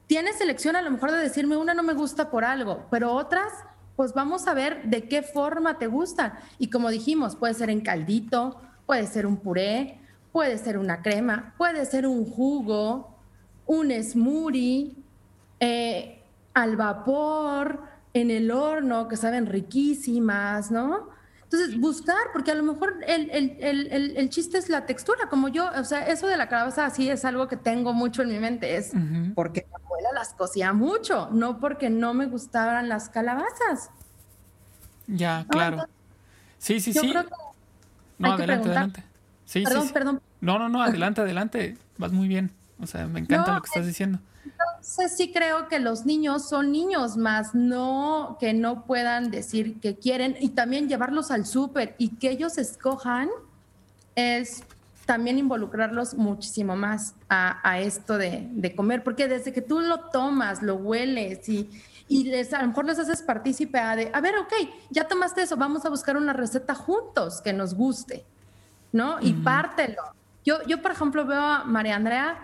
Tienes 0.06 0.40
elección 0.40 0.76
a 0.76 0.82
lo 0.82 0.90
mejor 0.92 1.10
de 1.10 1.18
decirme, 1.18 1.56
una 1.56 1.74
no 1.74 1.82
me 1.82 1.94
gusta 1.94 2.30
por 2.30 2.44
algo, 2.44 2.86
pero 2.92 3.12
otras, 3.12 3.52
pues 3.96 4.12
vamos 4.14 4.46
a 4.46 4.54
ver 4.54 4.84
de 4.84 5.08
qué 5.08 5.22
forma 5.22 5.78
te 5.78 5.88
gustan. 5.88 6.34
Y 6.58 6.70
como 6.70 6.90
dijimos, 6.90 7.34
puede 7.34 7.54
ser 7.54 7.70
en 7.70 7.80
caldito, 7.80 8.60
puede 8.86 9.06
ser 9.08 9.26
un 9.26 9.36
puré, 9.36 9.98
Puede 10.36 10.58
ser 10.58 10.76
una 10.76 11.00
crema, 11.00 11.54
puede 11.56 11.86
ser 11.86 12.06
un 12.06 12.26
jugo, 12.26 13.16
un 13.64 13.90
smoothie, 13.90 14.94
eh, 15.60 16.22
al 16.52 16.76
vapor, 16.76 17.80
en 18.12 18.30
el 18.30 18.50
horno, 18.50 19.08
que 19.08 19.16
saben 19.16 19.46
riquísimas, 19.46 20.70
¿no? 20.70 21.08
Entonces, 21.44 21.80
buscar, 21.80 22.18
porque 22.34 22.50
a 22.50 22.54
lo 22.54 22.64
mejor 22.64 22.96
el, 23.06 24.28
chiste 24.28 24.58
es 24.58 24.68
la 24.68 24.84
textura, 24.84 25.30
como 25.30 25.48
yo, 25.48 25.70
o 25.74 25.84
sea, 25.84 26.06
eso 26.06 26.26
de 26.26 26.36
la 26.36 26.50
calabaza 26.50 26.84
así 26.84 27.08
es 27.08 27.24
algo 27.24 27.48
que 27.48 27.56
tengo 27.56 27.94
mucho 27.94 28.20
en 28.20 28.28
mi 28.28 28.38
mente, 28.38 28.76
es 28.76 28.92
porque 29.34 29.66
mi 29.66 29.82
abuela 29.86 30.10
las 30.12 30.34
cocía 30.34 30.74
mucho, 30.74 31.30
no 31.32 31.60
porque 31.60 31.88
no 31.88 32.12
me 32.12 32.26
gustaban 32.26 32.90
las 32.90 33.08
calabazas. 33.08 33.88
Ya, 35.06 35.46
claro. 35.48 35.86
sí, 36.58 36.78
sí, 36.78 36.92
sí. 36.92 37.14
no, 38.18 38.32
adelante, 38.34 38.68
adelante. 38.68 39.04
Sí, 39.46 39.62
perdón, 39.62 39.88
perdón. 39.90 40.25
No, 40.40 40.58
no, 40.58 40.68
no, 40.68 40.82
adelante, 40.82 41.20
adelante. 41.20 41.76
Vas 41.98 42.12
muy 42.12 42.28
bien. 42.28 42.50
O 42.80 42.86
sea, 42.86 43.06
me 43.06 43.20
encanta 43.20 43.54
lo 43.54 43.62
que 43.62 43.68
estás 43.68 43.86
diciendo. 43.86 44.18
Entonces 44.44 45.16
sí 45.16 45.32
creo 45.32 45.66
que 45.68 45.80
los 45.80 46.06
niños 46.06 46.48
son 46.48 46.70
niños 46.70 47.16
más, 47.16 47.54
no 47.54 48.36
que 48.38 48.54
no 48.54 48.84
puedan 48.84 49.30
decir 49.30 49.80
que 49.80 49.96
quieren 49.96 50.36
y 50.38 50.50
también 50.50 50.88
llevarlos 50.88 51.30
al 51.30 51.46
súper 51.46 51.96
y 51.98 52.10
que 52.16 52.30
ellos 52.30 52.58
escojan 52.58 53.28
es 54.14 54.62
también 55.04 55.38
involucrarlos 55.38 56.14
muchísimo 56.14 56.76
más 56.76 57.14
a, 57.28 57.80
esto 57.80 58.18
de, 58.18 58.72
comer, 58.76 59.02
porque 59.02 59.28
desde 59.28 59.52
que 59.52 59.62
tú 59.62 59.80
lo 59.80 60.00
tomas, 60.10 60.62
lo 60.62 60.76
hueles 60.76 61.48
y, 61.48 61.70
y 62.08 62.24
les, 62.24 62.52
a 62.52 62.62
lo 62.62 62.68
mejor 62.68 62.86
les 62.86 62.98
haces 62.98 63.22
partícipe 63.22 63.78
a 63.78 63.96
de, 63.96 64.10
a 64.12 64.20
ver, 64.20 64.36
ok, 64.36 64.52
ya 64.90 65.08
tomaste 65.08 65.42
eso, 65.42 65.56
vamos 65.56 65.84
a 65.84 65.90
buscar 65.90 66.16
una 66.16 66.32
receta 66.32 66.74
juntos 66.74 67.40
que 67.40 67.52
nos 67.52 67.74
guste. 67.74 68.24
¿no? 68.96 69.18
Y 69.20 69.32
pártelo. 69.34 70.02
Yo, 70.46 70.62
yo, 70.66 70.80
por 70.80 70.92
ejemplo, 70.92 71.26
veo 71.26 71.42
a 71.42 71.64
María 71.64 71.96
Andrea, 71.96 72.38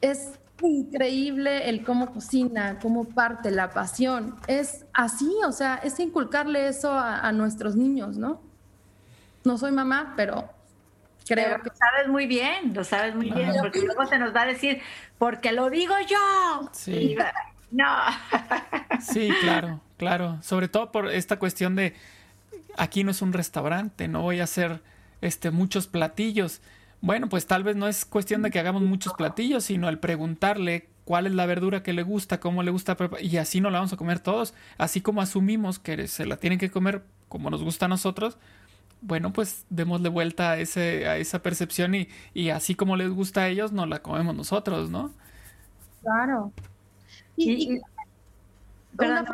es 0.00 0.38
increíble 0.62 1.68
el 1.68 1.84
cómo 1.84 2.12
cocina, 2.12 2.78
cómo 2.80 3.04
parte, 3.04 3.50
la 3.50 3.70
pasión. 3.70 4.36
Es 4.46 4.86
así, 4.92 5.28
o 5.44 5.50
sea, 5.50 5.74
es 5.82 5.98
inculcarle 5.98 6.68
eso 6.68 6.92
a, 6.92 7.30
nuestros 7.32 7.74
niños, 7.74 8.16
¿no? 8.16 8.40
No 9.44 9.58
soy 9.58 9.72
mamá, 9.72 10.14
pero 10.16 10.48
creo 11.26 11.60
que... 11.60 11.70
Lo 11.70 11.74
sabes 11.74 12.08
muy 12.08 12.26
bien, 12.28 12.74
lo 12.74 12.84
sabes 12.84 13.16
muy 13.16 13.30
bien, 13.30 13.52
porque 13.60 13.80
luego 13.80 14.06
se 14.06 14.18
nos 14.18 14.32
va 14.32 14.42
a 14.42 14.46
decir, 14.46 14.80
porque 15.18 15.50
lo 15.50 15.68
digo 15.68 15.94
yo. 16.08 16.70
Sí. 16.72 17.16
no. 17.72 17.92
sí, 19.00 19.30
claro, 19.40 19.80
claro. 19.96 20.38
Sobre 20.42 20.68
todo 20.68 20.92
por 20.92 21.08
esta 21.08 21.40
cuestión 21.40 21.74
de, 21.74 21.96
aquí 22.76 23.02
no 23.02 23.10
es 23.10 23.20
un 23.20 23.32
restaurante, 23.32 24.06
no 24.06 24.22
voy 24.22 24.38
a 24.38 24.44
hacer 24.44 24.80
este, 25.22 25.50
muchos 25.50 25.88
platillos. 25.88 26.60
Bueno, 27.00 27.28
pues 27.28 27.46
tal 27.46 27.62
vez 27.62 27.76
no 27.76 27.86
es 27.86 28.04
cuestión 28.04 28.42
de 28.42 28.50
que 28.50 28.58
hagamos 28.58 28.82
muchos 28.82 29.14
platillos, 29.14 29.64
sino 29.64 29.88
el 29.88 29.98
preguntarle 29.98 30.88
cuál 31.04 31.26
es 31.26 31.34
la 31.34 31.46
verdura 31.46 31.82
que 31.82 31.92
le 31.92 32.02
gusta, 32.02 32.40
cómo 32.40 32.62
le 32.62 32.70
gusta, 32.70 32.96
y 33.20 33.36
así 33.36 33.60
no 33.60 33.70
la 33.70 33.78
vamos 33.78 33.92
a 33.92 33.96
comer 33.96 34.20
todos. 34.20 34.54
Así 34.76 35.00
como 35.00 35.22
asumimos 35.22 35.78
que 35.78 36.08
se 36.08 36.26
la 36.26 36.36
tienen 36.36 36.58
que 36.58 36.70
comer 36.70 37.02
como 37.28 37.50
nos 37.50 37.62
gusta 37.62 37.86
a 37.86 37.88
nosotros, 37.88 38.38
bueno, 39.00 39.32
pues 39.32 39.64
démosle 39.70 40.08
vuelta 40.08 40.52
a, 40.52 40.58
ese, 40.58 41.06
a 41.06 41.16
esa 41.18 41.40
percepción 41.40 41.94
y, 41.94 42.08
y 42.34 42.50
así 42.50 42.74
como 42.74 42.96
les 42.96 43.10
gusta 43.10 43.42
a 43.42 43.48
ellos, 43.48 43.72
no 43.72 43.86
la 43.86 44.00
comemos 44.00 44.34
nosotros, 44.34 44.90
¿no? 44.90 45.12
Claro. 46.02 46.52
Y, 47.36 47.80
perdón, 48.96 49.26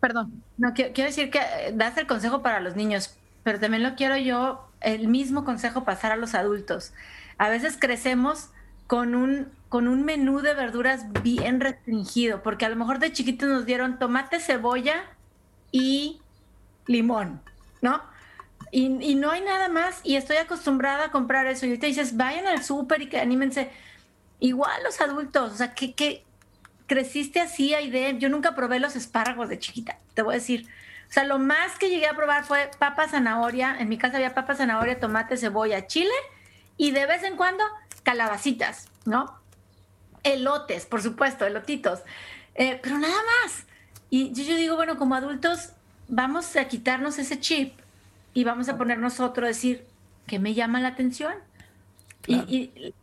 perdón. 0.00 0.42
No, 0.58 0.74
quiero, 0.74 0.92
quiero 0.92 1.08
decir 1.08 1.30
que 1.30 1.40
das 1.74 1.96
el 1.96 2.06
consejo 2.06 2.42
para 2.42 2.60
los 2.60 2.74
niños, 2.74 3.16
pero 3.46 3.60
también 3.60 3.84
lo 3.84 3.94
quiero 3.94 4.16
yo 4.16 4.68
el 4.80 5.06
mismo 5.06 5.44
consejo 5.44 5.84
pasar 5.84 6.10
a 6.10 6.16
los 6.16 6.34
adultos. 6.34 6.92
A 7.38 7.48
veces 7.48 7.76
crecemos 7.78 8.48
con 8.88 9.14
un, 9.14 9.52
con 9.68 9.86
un 9.86 10.04
menú 10.04 10.40
de 10.40 10.52
verduras 10.52 11.12
bien 11.22 11.60
restringido, 11.60 12.42
porque 12.42 12.64
a 12.64 12.68
lo 12.68 12.74
mejor 12.74 12.98
de 12.98 13.12
chiquitos 13.12 13.48
nos 13.48 13.64
dieron 13.64 14.00
tomate, 14.00 14.40
cebolla 14.40 15.04
y 15.70 16.20
limón, 16.88 17.40
¿no? 17.82 18.02
Y, 18.72 19.14
no 19.14 19.30
hay 19.30 19.42
nada 19.42 19.68
más, 19.68 20.00
y 20.02 20.16
estoy 20.16 20.38
acostumbrada 20.38 21.04
a 21.04 21.10
comprar 21.12 21.46
eso. 21.46 21.66
Y 21.66 21.78
te 21.78 21.86
dices, 21.86 22.16
vayan 22.16 22.48
al 22.48 22.64
súper 22.64 23.02
y 23.02 23.08
que 23.08 23.20
anímense. 23.20 23.70
Igual 24.40 24.82
los 24.82 25.00
adultos, 25.00 25.52
o 25.52 25.56
sea, 25.56 25.72
¿qué, 25.72 25.94
qué, 25.94 26.24
creciste 26.88 27.40
así, 27.40 27.74
Aide. 27.74 28.16
Yo 28.18 28.28
nunca 28.28 28.56
probé 28.56 28.80
los 28.80 28.96
espárragos 28.96 29.48
de 29.48 29.60
chiquita, 29.60 30.00
te 30.14 30.22
voy 30.22 30.34
a 30.34 30.38
decir. 30.38 30.66
O 31.08 31.12
sea, 31.12 31.24
lo 31.24 31.38
más 31.38 31.78
que 31.78 31.88
llegué 31.88 32.06
a 32.06 32.14
probar 32.14 32.44
fue 32.44 32.70
papa, 32.78 33.08
zanahoria. 33.08 33.76
En 33.78 33.88
mi 33.88 33.98
casa 33.98 34.16
había 34.16 34.34
papa, 34.34 34.54
zanahoria, 34.54 34.98
tomate, 34.98 35.36
cebolla, 35.36 35.86
chile 35.86 36.14
y 36.76 36.90
de 36.90 37.06
vez 37.06 37.22
en 37.22 37.36
cuando 37.36 37.64
calabacitas, 38.02 38.88
¿no? 39.04 39.38
Elotes, 40.22 40.86
por 40.86 41.02
supuesto, 41.02 41.46
elotitos. 41.46 42.00
Eh, 42.54 42.78
pero 42.82 42.98
nada 42.98 43.14
más. 43.42 43.64
Y 44.10 44.32
yo, 44.32 44.44
yo, 44.44 44.56
digo, 44.56 44.76
bueno, 44.76 44.96
como 44.96 45.14
adultos 45.14 45.70
vamos 46.08 46.56
a 46.56 46.68
quitarnos 46.68 47.18
ese 47.18 47.40
chip 47.40 47.78
y 48.34 48.44
vamos 48.44 48.68
a 48.68 48.76
ponernos 48.76 49.20
otro, 49.20 49.46
decir, 49.46 49.84
¿qué 50.26 50.38
me 50.38 50.54
llama 50.54 50.80
la 50.80 50.88
atención? 50.88 51.34
Y, 52.26 52.36
y, 52.36 52.94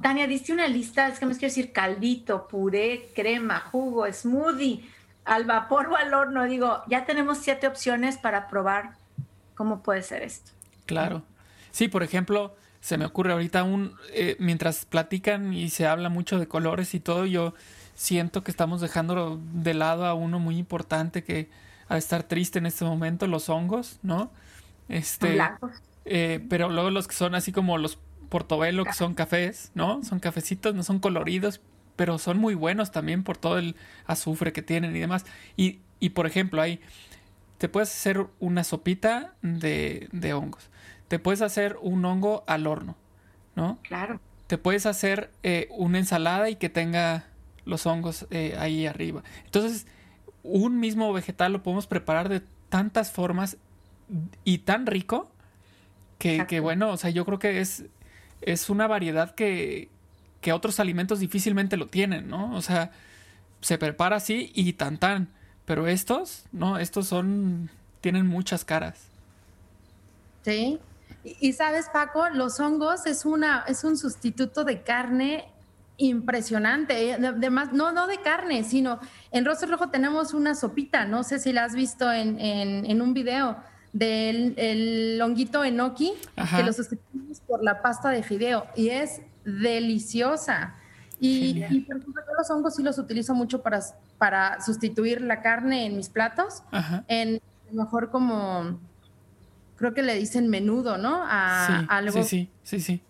Tania, 0.00 0.26
diste 0.26 0.52
una 0.52 0.68
lista, 0.68 1.08
es 1.08 1.18
que 1.18 1.26
me 1.26 1.32
quiero 1.32 1.48
decir 1.48 1.72
caldito, 1.72 2.48
puré, 2.48 3.08
crema, 3.14 3.60
jugo, 3.60 4.10
smoothie, 4.12 4.84
al 5.24 5.44
vapor 5.44 5.88
o 5.88 5.96
al 5.96 6.12
horno. 6.14 6.44
Digo, 6.44 6.82
ya 6.86 7.04
tenemos 7.04 7.38
siete 7.38 7.66
opciones 7.66 8.18
para 8.18 8.48
probar 8.48 8.94
cómo 9.54 9.82
puede 9.82 10.02
ser 10.02 10.22
esto. 10.22 10.52
Claro. 10.86 11.22
Sí, 11.70 11.88
por 11.88 12.02
ejemplo, 12.02 12.54
se 12.80 12.98
me 12.98 13.06
ocurre 13.06 13.32
ahorita 13.32 13.62
un, 13.62 13.96
eh, 14.12 14.36
mientras 14.38 14.84
platican 14.84 15.52
y 15.52 15.70
se 15.70 15.86
habla 15.86 16.08
mucho 16.08 16.38
de 16.38 16.46
colores 16.46 16.94
y 16.94 17.00
todo, 17.00 17.26
yo 17.26 17.54
siento 17.94 18.44
que 18.44 18.50
estamos 18.50 18.80
dejando 18.80 19.40
de 19.54 19.74
lado 19.74 20.06
a 20.06 20.14
uno 20.14 20.38
muy 20.38 20.58
importante 20.58 21.24
que 21.24 21.48
a 21.88 21.96
estar 21.96 22.24
triste 22.24 22.58
en 22.58 22.66
este 22.66 22.84
momento, 22.84 23.26
los 23.26 23.48
hongos, 23.48 23.98
¿no? 24.02 24.30
Este, 24.88 25.38
eh, 26.04 26.44
pero 26.48 26.68
luego 26.68 26.90
los 26.90 27.08
que 27.08 27.14
son 27.14 27.34
así 27.34 27.52
como 27.52 27.78
los 27.78 27.98
portobelo, 28.28 28.84
que 28.84 28.92
son 28.92 29.14
cafés, 29.14 29.70
¿no? 29.74 30.02
Son 30.02 30.18
cafecitos, 30.18 30.74
no 30.74 30.82
son 30.82 30.98
coloridos, 30.98 31.60
pero 31.96 32.18
son 32.18 32.38
muy 32.38 32.54
buenos 32.54 32.90
también 32.90 33.22
por 33.22 33.36
todo 33.36 33.58
el 33.58 33.76
azufre 34.06 34.52
que 34.52 34.62
tienen 34.62 34.94
y 34.96 35.00
demás. 35.00 35.24
Y, 35.56 35.80
y 36.00 36.10
por 36.10 36.26
ejemplo, 36.26 36.60
ahí 36.60 36.80
te 37.58 37.68
puedes 37.68 37.90
hacer 37.90 38.26
una 38.40 38.64
sopita 38.64 39.34
de, 39.42 40.08
de 40.12 40.34
hongos. 40.34 40.68
Te 41.08 41.18
puedes 41.18 41.42
hacer 41.42 41.76
un 41.80 42.04
hongo 42.04 42.44
al 42.46 42.66
horno, 42.66 42.96
¿no? 43.54 43.78
Claro. 43.82 44.20
Te 44.46 44.58
puedes 44.58 44.86
hacer 44.86 45.30
eh, 45.42 45.68
una 45.70 45.98
ensalada 45.98 46.50
y 46.50 46.56
que 46.56 46.68
tenga 46.68 47.26
los 47.64 47.86
hongos 47.86 48.26
eh, 48.30 48.56
ahí 48.58 48.86
arriba. 48.86 49.22
Entonces, 49.44 49.86
un 50.42 50.80
mismo 50.80 51.12
vegetal 51.12 51.52
lo 51.52 51.62
podemos 51.62 51.86
preparar 51.86 52.28
de 52.28 52.42
tantas 52.68 53.10
formas 53.10 53.56
y 54.44 54.58
tan 54.58 54.86
rico 54.86 55.30
que, 56.18 56.46
que, 56.46 56.60
bueno, 56.60 56.90
o 56.90 56.96
sea, 56.96 57.10
yo 57.10 57.24
creo 57.24 57.38
que 57.38 57.60
es, 57.60 57.84
es 58.42 58.68
una 58.68 58.86
variedad 58.86 59.34
que, 59.34 59.88
que 60.44 60.52
otros 60.52 60.78
alimentos 60.78 61.20
difícilmente 61.20 61.78
lo 61.78 61.86
tienen, 61.86 62.28
¿no? 62.28 62.54
O 62.54 62.60
sea, 62.60 62.90
se 63.62 63.78
prepara 63.78 64.16
así 64.16 64.52
y 64.54 64.74
tan 64.74 64.98
tan. 64.98 65.30
Pero 65.64 65.88
estos, 65.88 66.44
no, 66.52 66.76
estos 66.76 67.06
son, 67.06 67.70
tienen 68.02 68.26
muchas 68.26 68.62
caras. 68.62 69.06
Sí. 70.44 70.78
Y, 71.40 71.54
sabes, 71.54 71.86
Paco, 71.90 72.28
los 72.28 72.60
hongos 72.60 73.06
es 73.06 73.24
una, 73.24 73.64
es 73.66 73.84
un 73.84 73.96
sustituto 73.96 74.64
de 74.64 74.82
carne 74.82 75.48
impresionante. 75.96 77.08
¿eh? 77.08 77.14
Además, 77.14 77.72
no, 77.72 77.90
no 77.92 78.06
de 78.06 78.18
carne, 78.20 78.64
sino 78.64 79.00
en 79.30 79.46
Rostro 79.46 79.70
Rojo 79.70 79.88
tenemos 79.88 80.34
una 80.34 80.54
sopita, 80.54 81.06
no 81.06 81.24
sé 81.24 81.38
si 81.38 81.54
la 81.54 81.64
has 81.64 81.74
visto 81.74 82.12
en, 82.12 82.38
en, 82.38 83.00
un 83.00 83.14
video 83.14 83.56
del 83.94 84.52
el 84.58 85.22
honguito 85.22 85.64
enoki, 85.64 86.12
que 86.54 86.62
lo 86.62 86.74
sustituimos 86.74 87.40
por 87.40 87.64
la 87.64 87.80
pasta 87.80 88.10
de 88.10 88.22
fideo 88.22 88.66
y 88.76 88.90
es 88.90 89.22
deliciosa. 89.44 90.74
Y, 91.20 91.60
por 91.86 91.96
ejemplo, 91.96 92.22
yo 92.26 92.34
los 92.36 92.50
hongos 92.50 92.74
sí 92.74 92.82
los 92.82 92.98
utilizo 92.98 93.34
mucho 93.34 93.62
para, 93.62 93.80
para 94.18 94.60
sustituir 94.60 95.20
la 95.20 95.40
carne 95.40 95.86
en 95.86 95.96
mis 95.96 96.08
platos. 96.08 96.62
En 97.08 97.40
mejor 97.70 98.10
como, 98.10 98.78
creo 99.76 99.94
que 99.94 100.02
le 100.02 100.14
dicen 100.14 100.48
menudo, 100.48 100.98
¿no? 100.98 101.22
A 101.24 101.86
algo. 101.88 102.22
Sí, 102.22 102.50
sí, 102.62 102.80
sí, 102.80 102.80
sí 102.80 103.02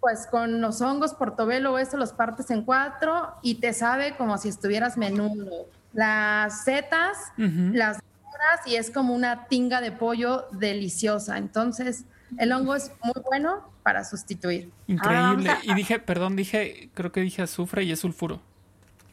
pues 0.00 0.26
con 0.26 0.60
los 0.60 0.80
hongos 0.80 1.14
portobelo 1.14 1.72
o 1.72 1.78
esto 1.78 1.96
los 1.96 2.12
partes 2.12 2.50
en 2.50 2.62
cuatro 2.62 3.34
y 3.42 3.56
te 3.56 3.72
sabe 3.72 4.16
como 4.16 4.38
si 4.38 4.48
estuvieras 4.48 4.96
menudo. 4.96 5.66
Las 5.92 6.64
setas, 6.64 7.16
las 7.36 7.96
horas 7.96 8.66
y 8.66 8.76
es 8.76 8.90
como 8.90 9.14
una 9.14 9.46
tinga 9.46 9.80
de 9.80 9.90
pollo 9.90 10.46
deliciosa. 10.52 11.38
Entonces, 11.38 12.04
el 12.36 12.52
hongo 12.52 12.74
es 12.74 12.92
muy 13.02 13.22
bueno 13.24 13.70
para 13.82 14.04
sustituir. 14.04 14.70
Increíble. 14.86 15.56
y 15.62 15.74
dije, 15.74 15.98
perdón, 15.98 16.36
dije, 16.36 16.90
creo 16.94 17.12
que 17.12 17.20
dije 17.20 17.42
azufre 17.42 17.84
y 17.84 17.92
es 17.92 18.00
sulfuro. 18.00 18.40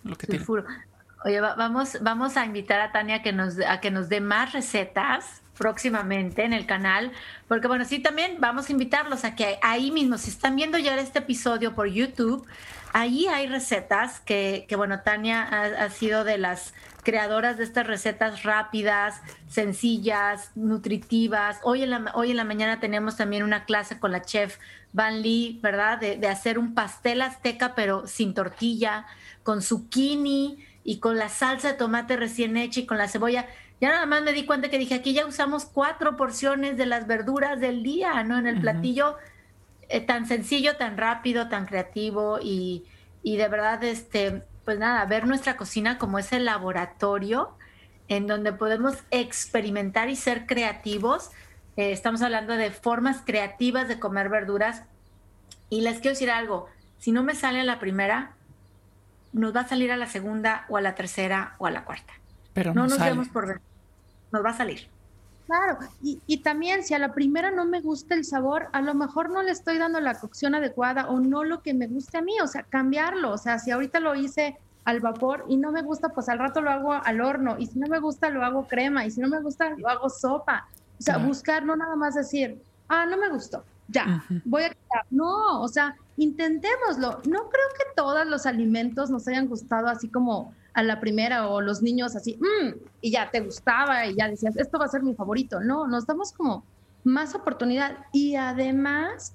Lo 0.03 0.15
que 0.15 0.27
sulfuro. 0.27 0.65
Oye, 1.23 1.39
vamos, 1.41 1.97
vamos 2.01 2.37
a 2.37 2.45
invitar 2.45 2.79
a 2.81 2.91
Tania 2.91 3.23
que 3.23 3.33
nos, 3.33 3.59
a 3.59 3.79
que 3.79 3.89
nos 3.89 4.09
dé 4.09 4.21
más 4.21 4.53
recetas 4.53 5.41
próximamente 5.57 6.43
en 6.43 6.53
el 6.53 6.65
canal, 6.65 7.11
porque 7.47 7.67
bueno, 7.67 7.85
sí 7.85 7.99
también 7.99 8.37
vamos 8.39 8.69
a 8.69 8.71
invitarlos 8.71 9.23
a 9.23 9.35
que 9.35 9.57
ahí 9.63 9.89
mismo, 9.89 10.17
si 10.17 10.29
están 10.29 10.55
viendo 10.55 10.77
ya 10.77 10.95
este 10.97 11.19
episodio 11.19 11.73
por 11.73 11.87
YouTube, 11.87 12.45
ahí 12.95 13.27
hay 13.27 13.47
recetas 13.47 14.21
que, 14.21 14.65
que 14.69 14.77
bueno, 14.77 15.01
Tania 15.01 15.43
ha, 15.43 15.89
sido 15.89 16.23
de 16.23 16.37
las 16.37 16.73
creadoras 17.03 17.57
de 17.57 17.65
estas 17.65 17.85
recetas 17.85 18.43
rápidas, 18.43 19.21
sencillas, 19.49 20.51
nutritivas. 20.55 21.59
Hoy 21.63 21.83
en 21.83 21.89
la, 21.89 22.11
hoy 22.13 22.31
en 22.31 22.37
la 22.37 22.45
mañana 22.45 22.79
tenemos 22.79 23.17
también 23.17 23.43
una 23.43 23.65
clase 23.65 23.99
con 23.99 24.13
la 24.13 24.21
chef 24.21 24.59
Van 24.93 25.21
Lee, 25.21 25.59
¿verdad? 25.61 25.99
De, 25.99 26.15
de 26.15 26.29
hacer 26.29 26.57
un 26.57 26.73
pastel 26.73 27.21
azteca, 27.21 27.75
pero 27.75 28.07
sin 28.07 28.33
tortilla, 28.33 29.05
con 29.43 29.61
zucchini 29.61 30.65
y 30.85 30.99
con 30.99 31.17
la 31.17 31.27
salsa 31.27 31.73
de 31.73 31.77
tomate 31.77 32.15
recién 32.15 32.55
hecha 32.55 32.79
y 32.79 32.85
con 32.85 32.97
la 32.97 33.09
cebolla 33.09 33.45
ya 33.81 33.89
nada 33.89 34.05
más 34.05 34.23
me 34.23 34.31
di 34.31 34.45
cuenta 34.45 34.69
que 34.69 34.77
dije, 34.77 34.95
aquí 34.95 35.13
ya 35.13 35.25
usamos 35.25 35.65
cuatro 35.65 36.15
porciones 36.15 36.77
de 36.77 36.85
las 36.85 37.07
verduras 37.07 37.59
del 37.59 37.83
día, 37.83 38.23
¿no? 38.23 38.37
En 38.37 38.47
el 38.47 38.61
platillo 38.61 39.17
eh, 39.89 40.01
tan 40.01 40.25
sencillo, 40.25 40.77
tan 40.77 40.97
rápido, 40.97 41.49
tan 41.49 41.65
creativo 41.65 42.39
y, 42.41 42.85
y, 43.23 43.37
de 43.37 43.47
verdad, 43.47 43.83
este, 43.83 44.43
pues 44.63 44.79
nada, 44.79 45.05
ver 45.05 45.27
nuestra 45.27 45.57
cocina 45.57 45.97
como 45.97 46.19
ese 46.19 46.39
laboratorio 46.39 47.55
en 48.07 48.27
donde 48.27 48.53
podemos 48.53 48.97
experimentar 49.11 50.09
y 50.09 50.15
ser 50.15 50.45
creativos. 50.45 51.31
Eh, 51.77 51.91
estamos 51.91 52.21
hablando 52.21 52.55
de 52.55 52.71
formas 52.71 53.21
creativas 53.25 53.87
de 53.87 53.99
comer 53.99 54.29
verduras. 54.29 54.83
Y 55.69 55.81
les 55.81 55.95
quiero 55.95 56.11
decir 56.11 56.29
algo, 56.29 56.69
si 56.99 57.11
no 57.11 57.23
me 57.23 57.35
sale 57.35 57.59
a 57.59 57.63
la 57.63 57.79
primera, 57.79 58.33
nos 59.33 59.55
va 59.55 59.61
a 59.61 59.67
salir 59.67 59.91
a 59.91 59.97
la 59.97 60.07
segunda 60.07 60.65
o 60.69 60.77
a 60.77 60.81
la 60.81 60.95
tercera 60.95 61.55
o 61.57 61.65
a 61.65 61.71
la 61.71 61.83
cuarta. 61.83 62.13
Pero 62.53 62.73
no, 62.73 62.87
nos 62.87 62.99
vemos 62.99 63.27
por 63.29 63.47
ver. 63.47 63.61
Nos 64.31 64.45
va 64.45 64.51
a 64.51 64.57
salir. 64.57 64.87
Claro, 65.45 65.77
y, 66.01 66.19
y, 66.25 66.37
también 66.37 66.83
si 66.83 66.95
a 66.95 66.99
la 66.99 67.13
primera 67.13 67.51
no 67.51 67.65
me 67.65 67.79
gusta 67.79 68.15
el 68.15 68.25
sabor, 68.25 68.67
a 68.73 68.81
lo 68.81 68.95
mejor 68.95 69.29
no 69.29 69.43
le 69.43 69.51
estoy 69.51 69.77
dando 69.77 69.99
la 69.99 70.19
cocción 70.19 70.55
adecuada 70.55 71.07
o 71.07 71.19
no 71.19 71.43
lo 71.43 71.61
que 71.61 71.75
me 71.75 71.85
guste 71.85 72.17
a 72.17 72.21
mí, 72.21 72.33
o 72.41 72.47
sea, 72.47 72.63
cambiarlo, 72.63 73.31
o 73.31 73.37
sea, 73.37 73.59
si 73.59 73.69
ahorita 73.69 73.99
lo 73.99 74.15
hice 74.15 74.57
al 74.85 75.01
vapor 75.01 75.45
y 75.47 75.57
no 75.57 75.71
me 75.71 75.83
gusta, 75.83 76.09
pues 76.09 76.29
al 76.29 76.39
rato 76.39 76.61
lo 76.61 76.71
hago 76.71 76.93
al 76.93 77.21
horno, 77.21 77.57
y 77.59 77.67
si 77.67 77.77
no 77.77 77.87
me 77.87 77.99
gusta, 77.99 78.31
lo 78.31 78.43
hago 78.43 78.67
crema, 78.67 79.05
y 79.05 79.11
si 79.11 79.21
no 79.21 79.27
me 79.27 79.39
gusta, 79.39 79.69
lo 79.77 79.87
hago 79.87 80.09
sopa, 80.09 80.67
o 80.97 81.01
sea, 81.01 81.17
buscar, 81.19 81.63
no 81.63 81.75
nada 81.75 81.95
más 81.95 82.15
decir, 82.15 82.59
ah, 82.87 83.05
no 83.05 83.15
me 83.15 83.29
gustó, 83.29 83.63
ya, 83.87 84.23
voy 84.45 84.63
a 84.63 84.69
quitar, 84.69 85.05
no, 85.11 85.61
o 85.61 85.67
sea, 85.67 85.95
intentémoslo, 86.17 87.21
no 87.25 87.49
creo 87.49 87.67
que 87.77 87.85
todos 87.95 88.25
los 88.25 88.47
alimentos 88.47 89.11
nos 89.11 89.27
hayan 89.27 89.47
gustado 89.47 89.89
así 89.89 90.09
como 90.09 90.55
a 90.75 90.83
la 90.83 90.99
primera 90.99 91.47
o 91.47 91.61
los 91.61 91.81
niños 91.81 92.15
así, 92.15 92.37
mm", 92.39 92.75
y 93.01 93.11
ya 93.11 93.31
te 93.31 93.39
gustaba 93.39 94.05
y 94.05 94.15
ya 94.15 94.27
decías, 94.27 94.55
esto 94.57 94.77
va 94.77 94.85
a 94.85 94.89
ser 94.89 95.01
mi 95.01 95.15
favorito. 95.15 95.61
No, 95.61 95.87
nos 95.87 96.05
damos 96.05 96.33
como 96.33 96.65
más 97.03 97.33
oportunidad 97.33 97.97
y 98.11 98.35
además, 98.35 99.33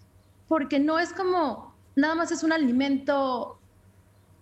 porque 0.48 0.79
no 0.79 0.98
es 0.98 1.12
como, 1.12 1.74
nada 1.96 2.14
más 2.14 2.31
es 2.31 2.42
un 2.42 2.53
alimento 2.53 3.59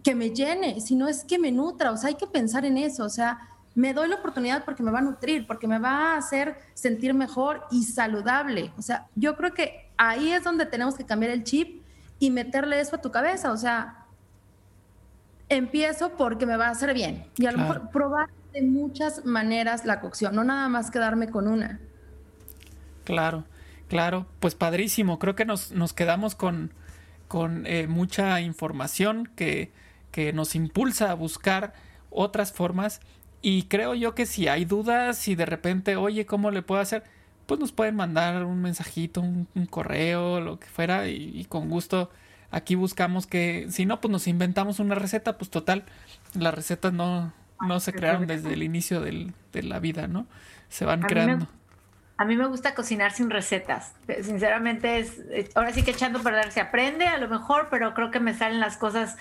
que 0.03 0.15
me 0.15 0.31
llene, 0.31 0.81
sino 0.81 1.09
es 1.09 1.25
que 1.25 1.39
me 1.39 1.53
nutra, 1.53 1.93
o 1.93 1.97
sea, 1.97 2.09
hay 2.09 2.17
que 2.17 2.27
pensar 2.27 2.65
en 2.65 2.79
eso, 2.79 3.05
o 3.05 3.11
sea, 3.11 3.39
me 3.75 3.95
doy 3.95 4.09
la 4.09 4.17
oportunidad 4.17 4.65
porque 4.65 4.83
me 4.83 4.91
va 4.91 4.99
a 4.99 5.03
nutrir, 5.03 5.47
porque 5.47 5.69
me 5.69 5.79
va 5.79 6.15
a 6.15 6.17
hacer 6.17 6.59
sentir 6.75 7.15
mejor 7.15 7.63
y 7.71 7.85
saludable. 7.85 8.73
O 8.77 8.83
sea, 8.83 9.07
yo 9.15 9.37
creo 9.37 9.55
que 9.55 9.89
ahí 9.97 10.33
es 10.33 10.43
donde 10.43 10.67
tenemos 10.67 10.97
que 10.97 11.07
cambiar 11.07 11.31
el 11.31 11.45
chip 11.45 11.83
y 12.19 12.31
meterle 12.31 12.81
eso 12.81 12.97
a 12.97 13.01
tu 13.01 13.13
cabeza, 13.13 13.53
o 13.53 13.57
sea, 13.57 13.98
empiezo 15.49 16.17
porque 16.17 16.47
me 16.47 16.57
va 16.57 16.69
a 16.69 16.71
hacer 16.71 16.95
bien. 16.95 17.27
Y 17.37 17.47
a 17.47 17.53
lo 17.53 17.59
mejor 17.59 17.91
probar 17.91 18.29
de 18.53 18.63
muchas 18.63 19.25
maneras 19.25 19.85
la 19.85 20.01
cocción, 20.01 20.35
no 20.35 20.45
nada 20.45 20.69
más 20.69 20.91
quedarme 20.91 21.29
con 21.29 21.49
una. 21.49 21.81
Claro, 23.05 23.45
claro, 23.89 24.27
pues 24.41 24.55
padrísimo. 24.55 25.19
Creo 25.19 25.35
que 25.35 25.45
nos, 25.45 25.73
nos 25.73 25.93
quedamos 25.93 26.35
con, 26.35 26.73
con 27.27 27.67
eh, 27.67 27.87
mucha 27.87 28.41
información 28.41 29.31
que, 29.37 29.73
que 30.11 30.33
nos 30.33 30.55
impulsa 30.55 31.11
a 31.11 31.15
buscar 31.15 31.73
otras 32.11 32.53
formas. 32.53 33.01
Y 33.41 33.65
creo 33.65 33.95
yo 33.95 34.15
que 34.15 34.27
si 34.27 34.49
hay 34.49 34.65
dudas, 34.65 35.17
si 35.17 35.35
de 35.35 35.47
repente, 35.47 35.97
oye, 35.97 36.27
¿cómo 36.27 36.51
le 36.51 36.63
puedo 36.63 36.81
hacer? 36.81 37.05
Pues 37.47 37.61
nos 37.61 37.73
pueden 37.73 37.97
mandar 37.97 38.45
un 38.45 38.61
mensajito, 38.61 39.23
un, 39.23 39.47
correo, 39.71 40.41
lo 40.41 40.59
que 40.59 40.67
fuera, 40.67 41.09
y 41.09 41.47
con 41.49 41.71
gusto 41.71 42.11
aquí 42.51 42.75
buscamos 42.75 43.27
que, 43.27 43.67
si 43.71 43.87
no, 43.87 44.01
pues 44.01 44.11
nos 44.11 44.27
inventamos 44.27 44.81
una 44.81 44.95
receta, 44.95 45.39
pues 45.39 45.51
total, 45.51 45.85
las 46.35 46.55
recetas 46.55 46.93
no, 46.93 47.33
no 47.67 47.81
se 47.81 47.93
crearon 47.93 48.27
desde 48.27 48.53
el 48.53 48.63
inicio 48.63 49.01
del, 49.01 49.35
de 49.53 49.63
la 49.63 49.81
vida, 49.81 50.07
¿no? 50.07 50.27
Se 50.69 50.85
van 50.85 51.03
creando. 51.03 51.49
a 52.17 52.25
mí 52.25 52.37
me 52.37 52.47
gusta 52.47 52.75
cocinar 52.75 53.13
sin 53.13 53.31
recetas. 53.31 53.95
Sinceramente, 54.23 54.99
es, 54.99 55.21
ahora 55.55 55.73
sí 55.73 55.83
que 55.83 55.91
echando 55.93 56.21
a 56.21 56.23
perder 56.23 56.53
se 56.53 56.61
aprende 56.61 57.07
a 57.07 57.19
lo 57.19 57.29
mejor, 57.29 57.69
pero 57.71 57.95
creo 57.95 58.11
que 58.11 58.21
me 58.21 58.35
salen 58.35 58.61
las 58.61 58.77
cosas 58.77 59.17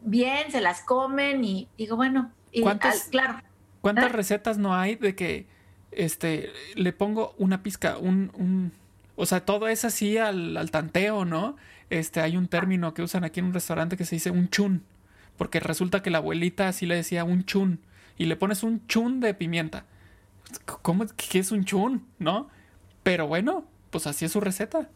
bien, 0.00 0.50
se 0.50 0.60
las 0.60 0.82
comen 0.82 1.44
y 1.44 1.68
digo, 1.76 1.96
bueno, 1.96 2.32
y, 2.52 2.62
¿Cuántas, 2.62 3.04
claro. 3.04 3.40
¿Cuántas 3.80 4.06
¿Eh? 4.06 4.08
recetas 4.14 4.58
no 4.58 4.74
hay 4.74 4.96
de 4.96 5.14
que 5.14 5.46
este 5.90 6.50
le 6.74 6.92
pongo 6.92 7.34
una 7.38 7.62
pizca, 7.62 7.98
un, 7.98 8.30
un 8.34 8.72
o 9.16 9.26
sea, 9.26 9.44
todo 9.44 9.68
es 9.68 9.84
así 9.84 10.16
al, 10.16 10.56
al, 10.56 10.70
tanteo, 10.70 11.24
¿no? 11.24 11.56
Este, 11.90 12.20
hay 12.20 12.36
un 12.36 12.48
término 12.48 12.94
que 12.94 13.02
usan 13.02 13.24
aquí 13.24 13.40
en 13.40 13.46
un 13.46 13.54
restaurante 13.54 13.96
que 13.96 14.04
se 14.04 14.16
dice 14.16 14.30
un 14.30 14.48
chun, 14.48 14.84
porque 15.36 15.60
resulta 15.60 16.02
que 16.02 16.10
la 16.10 16.18
abuelita 16.18 16.68
así 16.68 16.86
le 16.86 16.96
decía 16.96 17.24
un 17.24 17.44
chun, 17.44 17.80
y 18.16 18.26
le 18.26 18.36
pones 18.36 18.62
un 18.62 18.86
chun 18.86 19.20
de 19.20 19.34
pimienta. 19.34 19.84
¿Cómo 20.82 21.04
qué 21.16 21.38
es 21.38 21.52
un 21.52 21.64
chun, 21.64 22.06
no? 22.18 22.48
Pero 23.02 23.26
bueno, 23.26 23.64
pues 23.90 24.06
así 24.06 24.24
es 24.24 24.32
su 24.32 24.40
receta. 24.40 24.88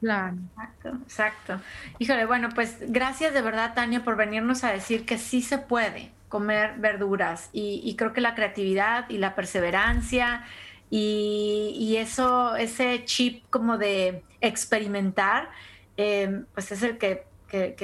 Claro. 0.00 0.36
Exacto, 0.50 0.88
exacto. 1.04 1.60
Híjole, 1.98 2.26
bueno, 2.26 2.48
pues 2.54 2.78
gracias 2.80 3.32
de 3.34 3.40
verdad, 3.40 3.74
Tania, 3.74 4.02
por 4.02 4.16
venirnos 4.16 4.64
a 4.64 4.72
decir 4.72 5.06
que 5.06 5.16
sí 5.16 5.42
se 5.42 5.58
puede 5.58 6.10
comer 6.28 6.76
verduras 6.78 7.50
y, 7.52 7.94
creo 7.96 8.14
que 8.14 8.22
la 8.22 8.34
creatividad 8.34 9.08
y 9.10 9.18
la 9.18 9.34
perseverancia 9.34 10.44
y, 10.90 11.96
eso, 11.98 12.56
ese 12.56 13.04
chip 13.04 13.44
como 13.50 13.78
de 13.78 14.24
experimentar, 14.40 15.50
eh, 15.96 16.44
pues 16.54 16.72
es 16.72 16.82
el 16.82 16.98
que, 16.98 17.26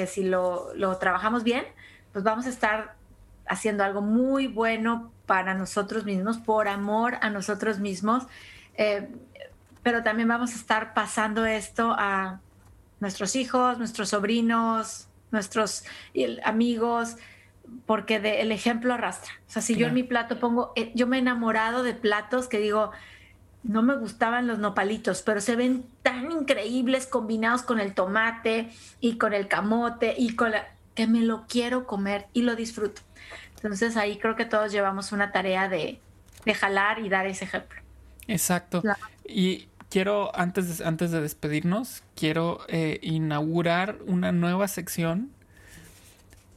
si 0.07 0.25
lo, 0.25 0.73
trabajamos 1.01 1.45
bien, 1.45 1.65
pues 2.13 2.25
vamos 2.25 2.47
a 2.47 2.49
estar 2.49 2.97
haciendo 3.47 3.85
algo 3.85 4.01
muy 4.01 4.47
bueno 4.47 5.13
para 5.27 5.55
nosotros 5.55 6.05
mismos, 6.05 6.39
por 6.39 6.69
amor 6.69 7.17
a 7.21 7.31
nosotros 7.31 7.79
mismos. 7.79 8.27
Eh, 8.75 9.09
pero 9.83 10.03
también 10.03 10.29
vamos 10.29 10.53
a 10.53 10.57
estar 10.57 10.95
pasando 10.95 11.47
esto 11.47 11.95
a 11.99 12.41
nuestros 13.01 13.37
hijos, 13.37 13.79
nuestros 13.79 14.11
sobrinos, 14.11 15.09
nuestros 15.31 15.85
amigos, 16.45 17.17
porque 17.87 18.17
el 18.17 18.53
ejemplo 18.53 18.95
arrastra. 18.95 19.33
O 19.47 19.51
sea, 19.51 19.63
si 19.63 19.77
yo 19.77 19.87
en 19.87 19.95
mi 19.95 20.03
plato 20.03 20.39
pongo, 20.39 20.73
eh, 20.77 20.93
yo 20.95 21.07
me 21.07 21.17
he 21.17 21.21
enamorado 21.21 21.83
de 21.83 21.95
platos 21.95 22.49
que 22.49 22.59
digo, 22.59 22.93
no 23.63 23.83
me 23.83 23.97
gustaban 23.97 24.47
los 24.47 24.59
nopalitos, 24.59 25.23
pero 25.23 25.41
se 25.41 25.57
ven 25.57 25.85
tan 26.03 26.31
increíbles 26.31 27.07
combinados 27.07 27.63
con 27.63 27.81
el 27.81 27.95
tomate 27.95 28.71
y 29.01 29.19
con 29.19 29.35
el 29.35 29.49
camote 29.49 30.15
y 30.17 30.37
con 30.37 30.53
la, 30.53 30.69
que 30.95 31.07
me 31.07 31.21
lo 31.21 31.47
quiero 31.47 31.87
comer 31.87 32.27
y 32.33 32.43
lo 32.43 32.57
disfruto. 32.57 33.03
Entonces 33.57 33.97
ahí 33.97 34.19
creo 34.19 34.37
que 34.37 34.45
todos 34.45 34.73
llevamos 34.73 35.13
una 35.13 35.33
tarea 35.33 35.69
de, 35.69 36.01
jalar 36.55 37.01
y 37.01 37.09
dar 37.09 37.27
ese 37.27 37.45
ejemplo. 37.45 37.81
Exacto. 38.27 38.83
Y 39.25 39.69
quiero, 39.91 40.35
antes 40.35 40.79
de, 40.79 40.85
antes 40.85 41.11
de 41.11 41.21
despedirnos, 41.21 42.03
quiero 42.17 42.61
eh, 42.69 42.99
inaugurar 43.03 43.99
una 44.07 44.33
nueva 44.33 44.67
sección. 44.67 45.31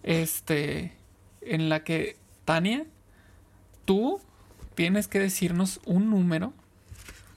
Este, 0.04 0.94
en 1.42 1.70
la 1.70 1.84
que, 1.84 2.18
Tania, 2.46 2.86
tú 3.86 4.22
tienes 4.76 5.08
que 5.08 5.20
decirnos 5.20 5.82
un 5.86 6.10
número, 6.10 6.54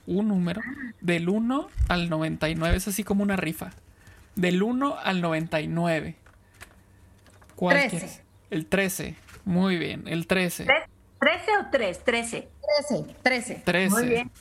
un 0.07 0.27
número, 0.27 0.61
del 1.01 1.29
1 1.29 1.67
al 1.87 2.09
99. 2.09 2.77
Es 2.77 2.87
así 2.87 3.03
como 3.03 3.23
una 3.23 3.35
rifa. 3.35 3.71
Del 4.35 4.61
1 4.61 4.97
al 5.03 5.21
99. 5.21 6.15
¿Cuál 7.55 7.77
13. 7.77 7.89
Quieres? 7.89 8.21
El 8.49 8.65
13. 8.67 9.15
Muy 9.45 9.77
bien, 9.77 10.03
el 10.07 10.27
13. 10.27 10.65
¿13 10.65 10.69
o 11.59 11.69
3? 11.71 12.03
13. 12.03 12.49
13, 12.87 13.15
13. 13.21 13.61
13. 13.63 13.89
Muy 13.89 14.07
bien. 14.07 14.31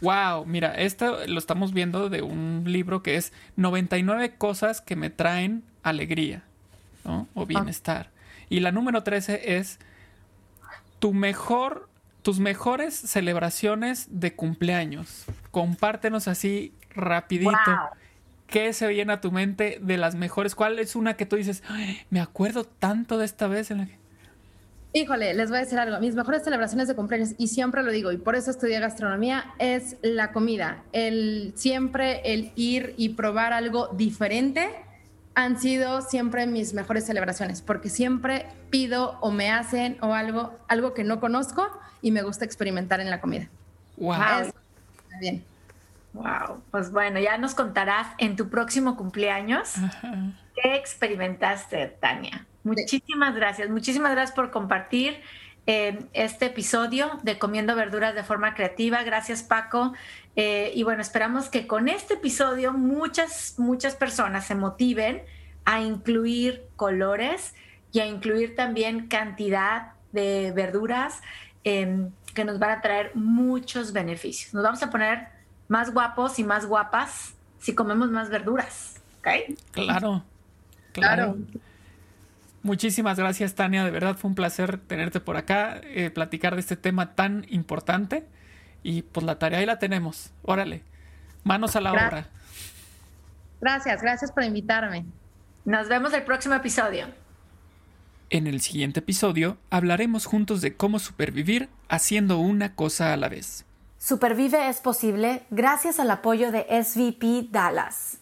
Wow, 0.00 0.44
mira, 0.44 0.74
esto 0.74 1.26
lo 1.26 1.38
estamos 1.38 1.72
viendo 1.72 2.10
de 2.10 2.20
un 2.20 2.64
libro 2.66 3.02
que 3.02 3.16
es 3.16 3.32
99 3.56 4.36
cosas 4.36 4.80
que 4.80 4.96
me 4.96 5.08
traen 5.08 5.64
alegría, 5.82 6.42
¿no? 7.04 7.26
O 7.34 7.46
bienestar. 7.46 8.10
Y 8.50 8.60
la 8.60 8.72
número 8.72 9.02
13 9.02 9.56
es 9.56 9.78
tu 10.98 11.14
mejor, 11.14 11.88
tus 12.24 12.40
mejores 12.40 12.94
celebraciones 12.94 14.06
de 14.08 14.34
cumpleaños. 14.34 15.26
Compártenos 15.50 16.26
así 16.26 16.72
rapidito. 16.94 17.52
¿Qué 18.46 18.72
se 18.72 18.88
viene 18.88 19.12
a 19.12 19.20
tu 19.20 19.30
mente 19.30 19.78
de 19.82 19.98
las 19.98 20.14
mejores? 20.14 20.54
¿Cuál 20.54 20.78
es 20.78 20.96
una 20.96 21.18
que 21.18 21.26
tú 21.26 21.36
dices, 21.36 21.62
me 22.08 22.20
acuerdo 22.20 22.64
tanto 22.64 23.18
de 23.18 23.26
esta 23.26 23.46
vez 23.46 23.70
en 23.70 23.78
la 23.78 23.86
que... 23.86 23.98
Híjole, 24.94 25.34
les 25.34 25.50
voy 25.50 25.58
a 25.58 25.60
decir 25.60 25.78
algo. 25.78 26.00
Mis 26.00 26.14
mejores 26.14 26.44
celebraciones 26.44 26.88
de 26.88 26.94
cumpleaños, 26.94 27.34
y 27.36 27.48
siempre 27.48 27.82
lo 27.82 27.92
digo, 27.92 28.10
y 28.10 28.16
por 28.16 28.36
eso 28.36 28.50
estudié 28.50 28.80
gastronomía, 28.80 29.52
es 29.58 29.96
la 30.00 30.32
comida. 30.32 30.82
El 30.92 31.52
siempre 31.56 32.22
el 32.32 32.52
ir 32.56 32.94
y 32.96 33.10
probar 33.10 33.52
algo 33.52 33.88
diferente 33.88 34.70
han 35.34 35.58
sido 35.58 36.00
siempre 36.02 36.46
mis 36.46 36.74
mejores 36.74 37.06
celebraciones, 37.06 37.62
porque 37.62 37.88
siempre 37.88 38.46
pido 38.70 39.18
o 39.20 39.30
me 39.30 39.50
hacen 39.50 39.98
o 40.00 40.14
algo, 40.14 40.56
algo 40.68 40.94
que 40.94 41.04
no 41.04 41.20
conozco 41.20 41.68
y 42.02 42.12
me 42.12 42.22
gusta 42.22 42.44
experimentar 42.44 43.00
en 43.00 43.10
la 43.10 43.20
comida. 43.20 43.48
Wow. 43.96 44.52
bien. 45.20 45.44
Wow. 46.12 46.62
Pues 46.70 46.92
bueno, 46.92 47.18
ya 47.18 47.38
nos 47.38 47.54
contarás 47.54 48.08
en 48.18 48.36
tu 48.36 48.48
próximo 48.48 48.96
cumpleaños 48.96 49.74
qué 50.54 50.76
experimentaste, 50.76 51.88
Tania. 52.00 52.46
Muchísimas 52.62 53.34
gracias, 53.34 53.68
muchísimas 53.68 54.12
gracias 54.12 54.34
por 54.34 54.50
compartir 54.50 55.20
eh, 55.66 56.04
este 56.12 56.46
episodio 56.46 57.18
de 57.22 57.38
Comiendo 57.38 57.74
Verduras 57.74 58.14
de 58.14 58.22
forma 58.22 58.54
creativa. 58.54 59.02
Gracias, 59.02 59.42
Paco. 59.42 59.94
Eh, 60.36 60.72
y 60.74 60.82
bueno, 60.82 61.00
esperamos 61.00 61.48
que 61.48 61.66
con 61.66 61.88
este 61.88 62.14
episodio 62.14 62.72
muchas, 62.72 63.54
muchas 63.58 63.94
personas 63.94 64.46
se 64.46 64.54
motiven 64.54 65.22
a 65.64 65.80
incluir 65.80 66.66
colores 66.76 67.54
y 67.92 68.00
a 68.00 68.06
incluir 68.06 68.56
también 68.56 69.08
cantidad 69.08 69.92
de 70.12 70.52
verduras 70.54 71.22
em, 71.62 72.10
que 72.34 72.44
nos 72.44 72.58
van 72.58 72.70
a 72.70 72.80
traer 72.80 73.12
muchos 73.14 73.92
beneficios. 73.92 74.52
Nos 74.52 74.64
vamos 74.64 74.82
a 74.82 74.90
poner 74.90 75.28
más 75.68 75.94
guapos 75.94 76.38
y 76.38 76.44
más 76.44 76.66
guapas 76.66 77.34
si 77.58 77.74
comemos 77.74 78.10
más 78.10 78.28
verduras. 78.28 79.00
¿ok? 79.20 79.56
Claro, 79.72 80.22
claro. 80.92 81.36
Muchísimas 82.64 83.18
gracias, 83.18 83.54
Tania. 83.54 83.84
De 83.84 83.90
verdad 83.90 84.16
fue 84.16 84.30
un 84.30 84.34
placer 84.34 84.78
tenerte 84.78 85.20
por 85.20 85.36
acá, 85.36 85.82
eh, 85.84 86.08
platicar 86.08 86.54
de 86.54 86.60
este 86.60 86.76
tema 86.76 87.14
tan 87.14 87.46
importante. 87.50 88.26
Y 88.82 89.02
pues 89.02 89.24
la 89.24 89.38
tarea 89.38 89.58
ahí 89.58 89.66
la 89.66 89.78
tenemos. 89.78 90.32
Órale, 90.42 90.82
manos 91.44 91.76
a 91.76 91.82
la 91.82 91.92
obra. 91.92 92.26
Gracias, 93.60 94.00
gracias 94.00 94.32
por 94.32 94.44
invitarme. 94.44 95.04
Nos 95.66 95.88
vemos 95.88 96.14
el 96.14 96.22
próximo 96.22 96.54
episodio. 96.54 97.06
En 98.30 98.46
el 98.46 98.62
siguiente 98.62 99.00
episodio 99.00 99.58
hablaremos 99.68 100.24
juntos 100.24 100.62
de 100.62 100.74
cómo 100.74 100.98
supervivir 100.98 101.68
haciendo 101.90 102.38
una 102.38 102.74
cosa 102.74 103.12
a 103.12 103.18
la 103.18 103.28
vez. 103.28 103.66
Supervive 103.98 104.70
es 104.70 104.80
posible 104.80 105.42
gracias 105.50 106.00
al 106.00 106.10
apoyo 106.10 106.50
de 106.50 106.66
SVP 106.82 107.48
Dallas. 107.50 108.20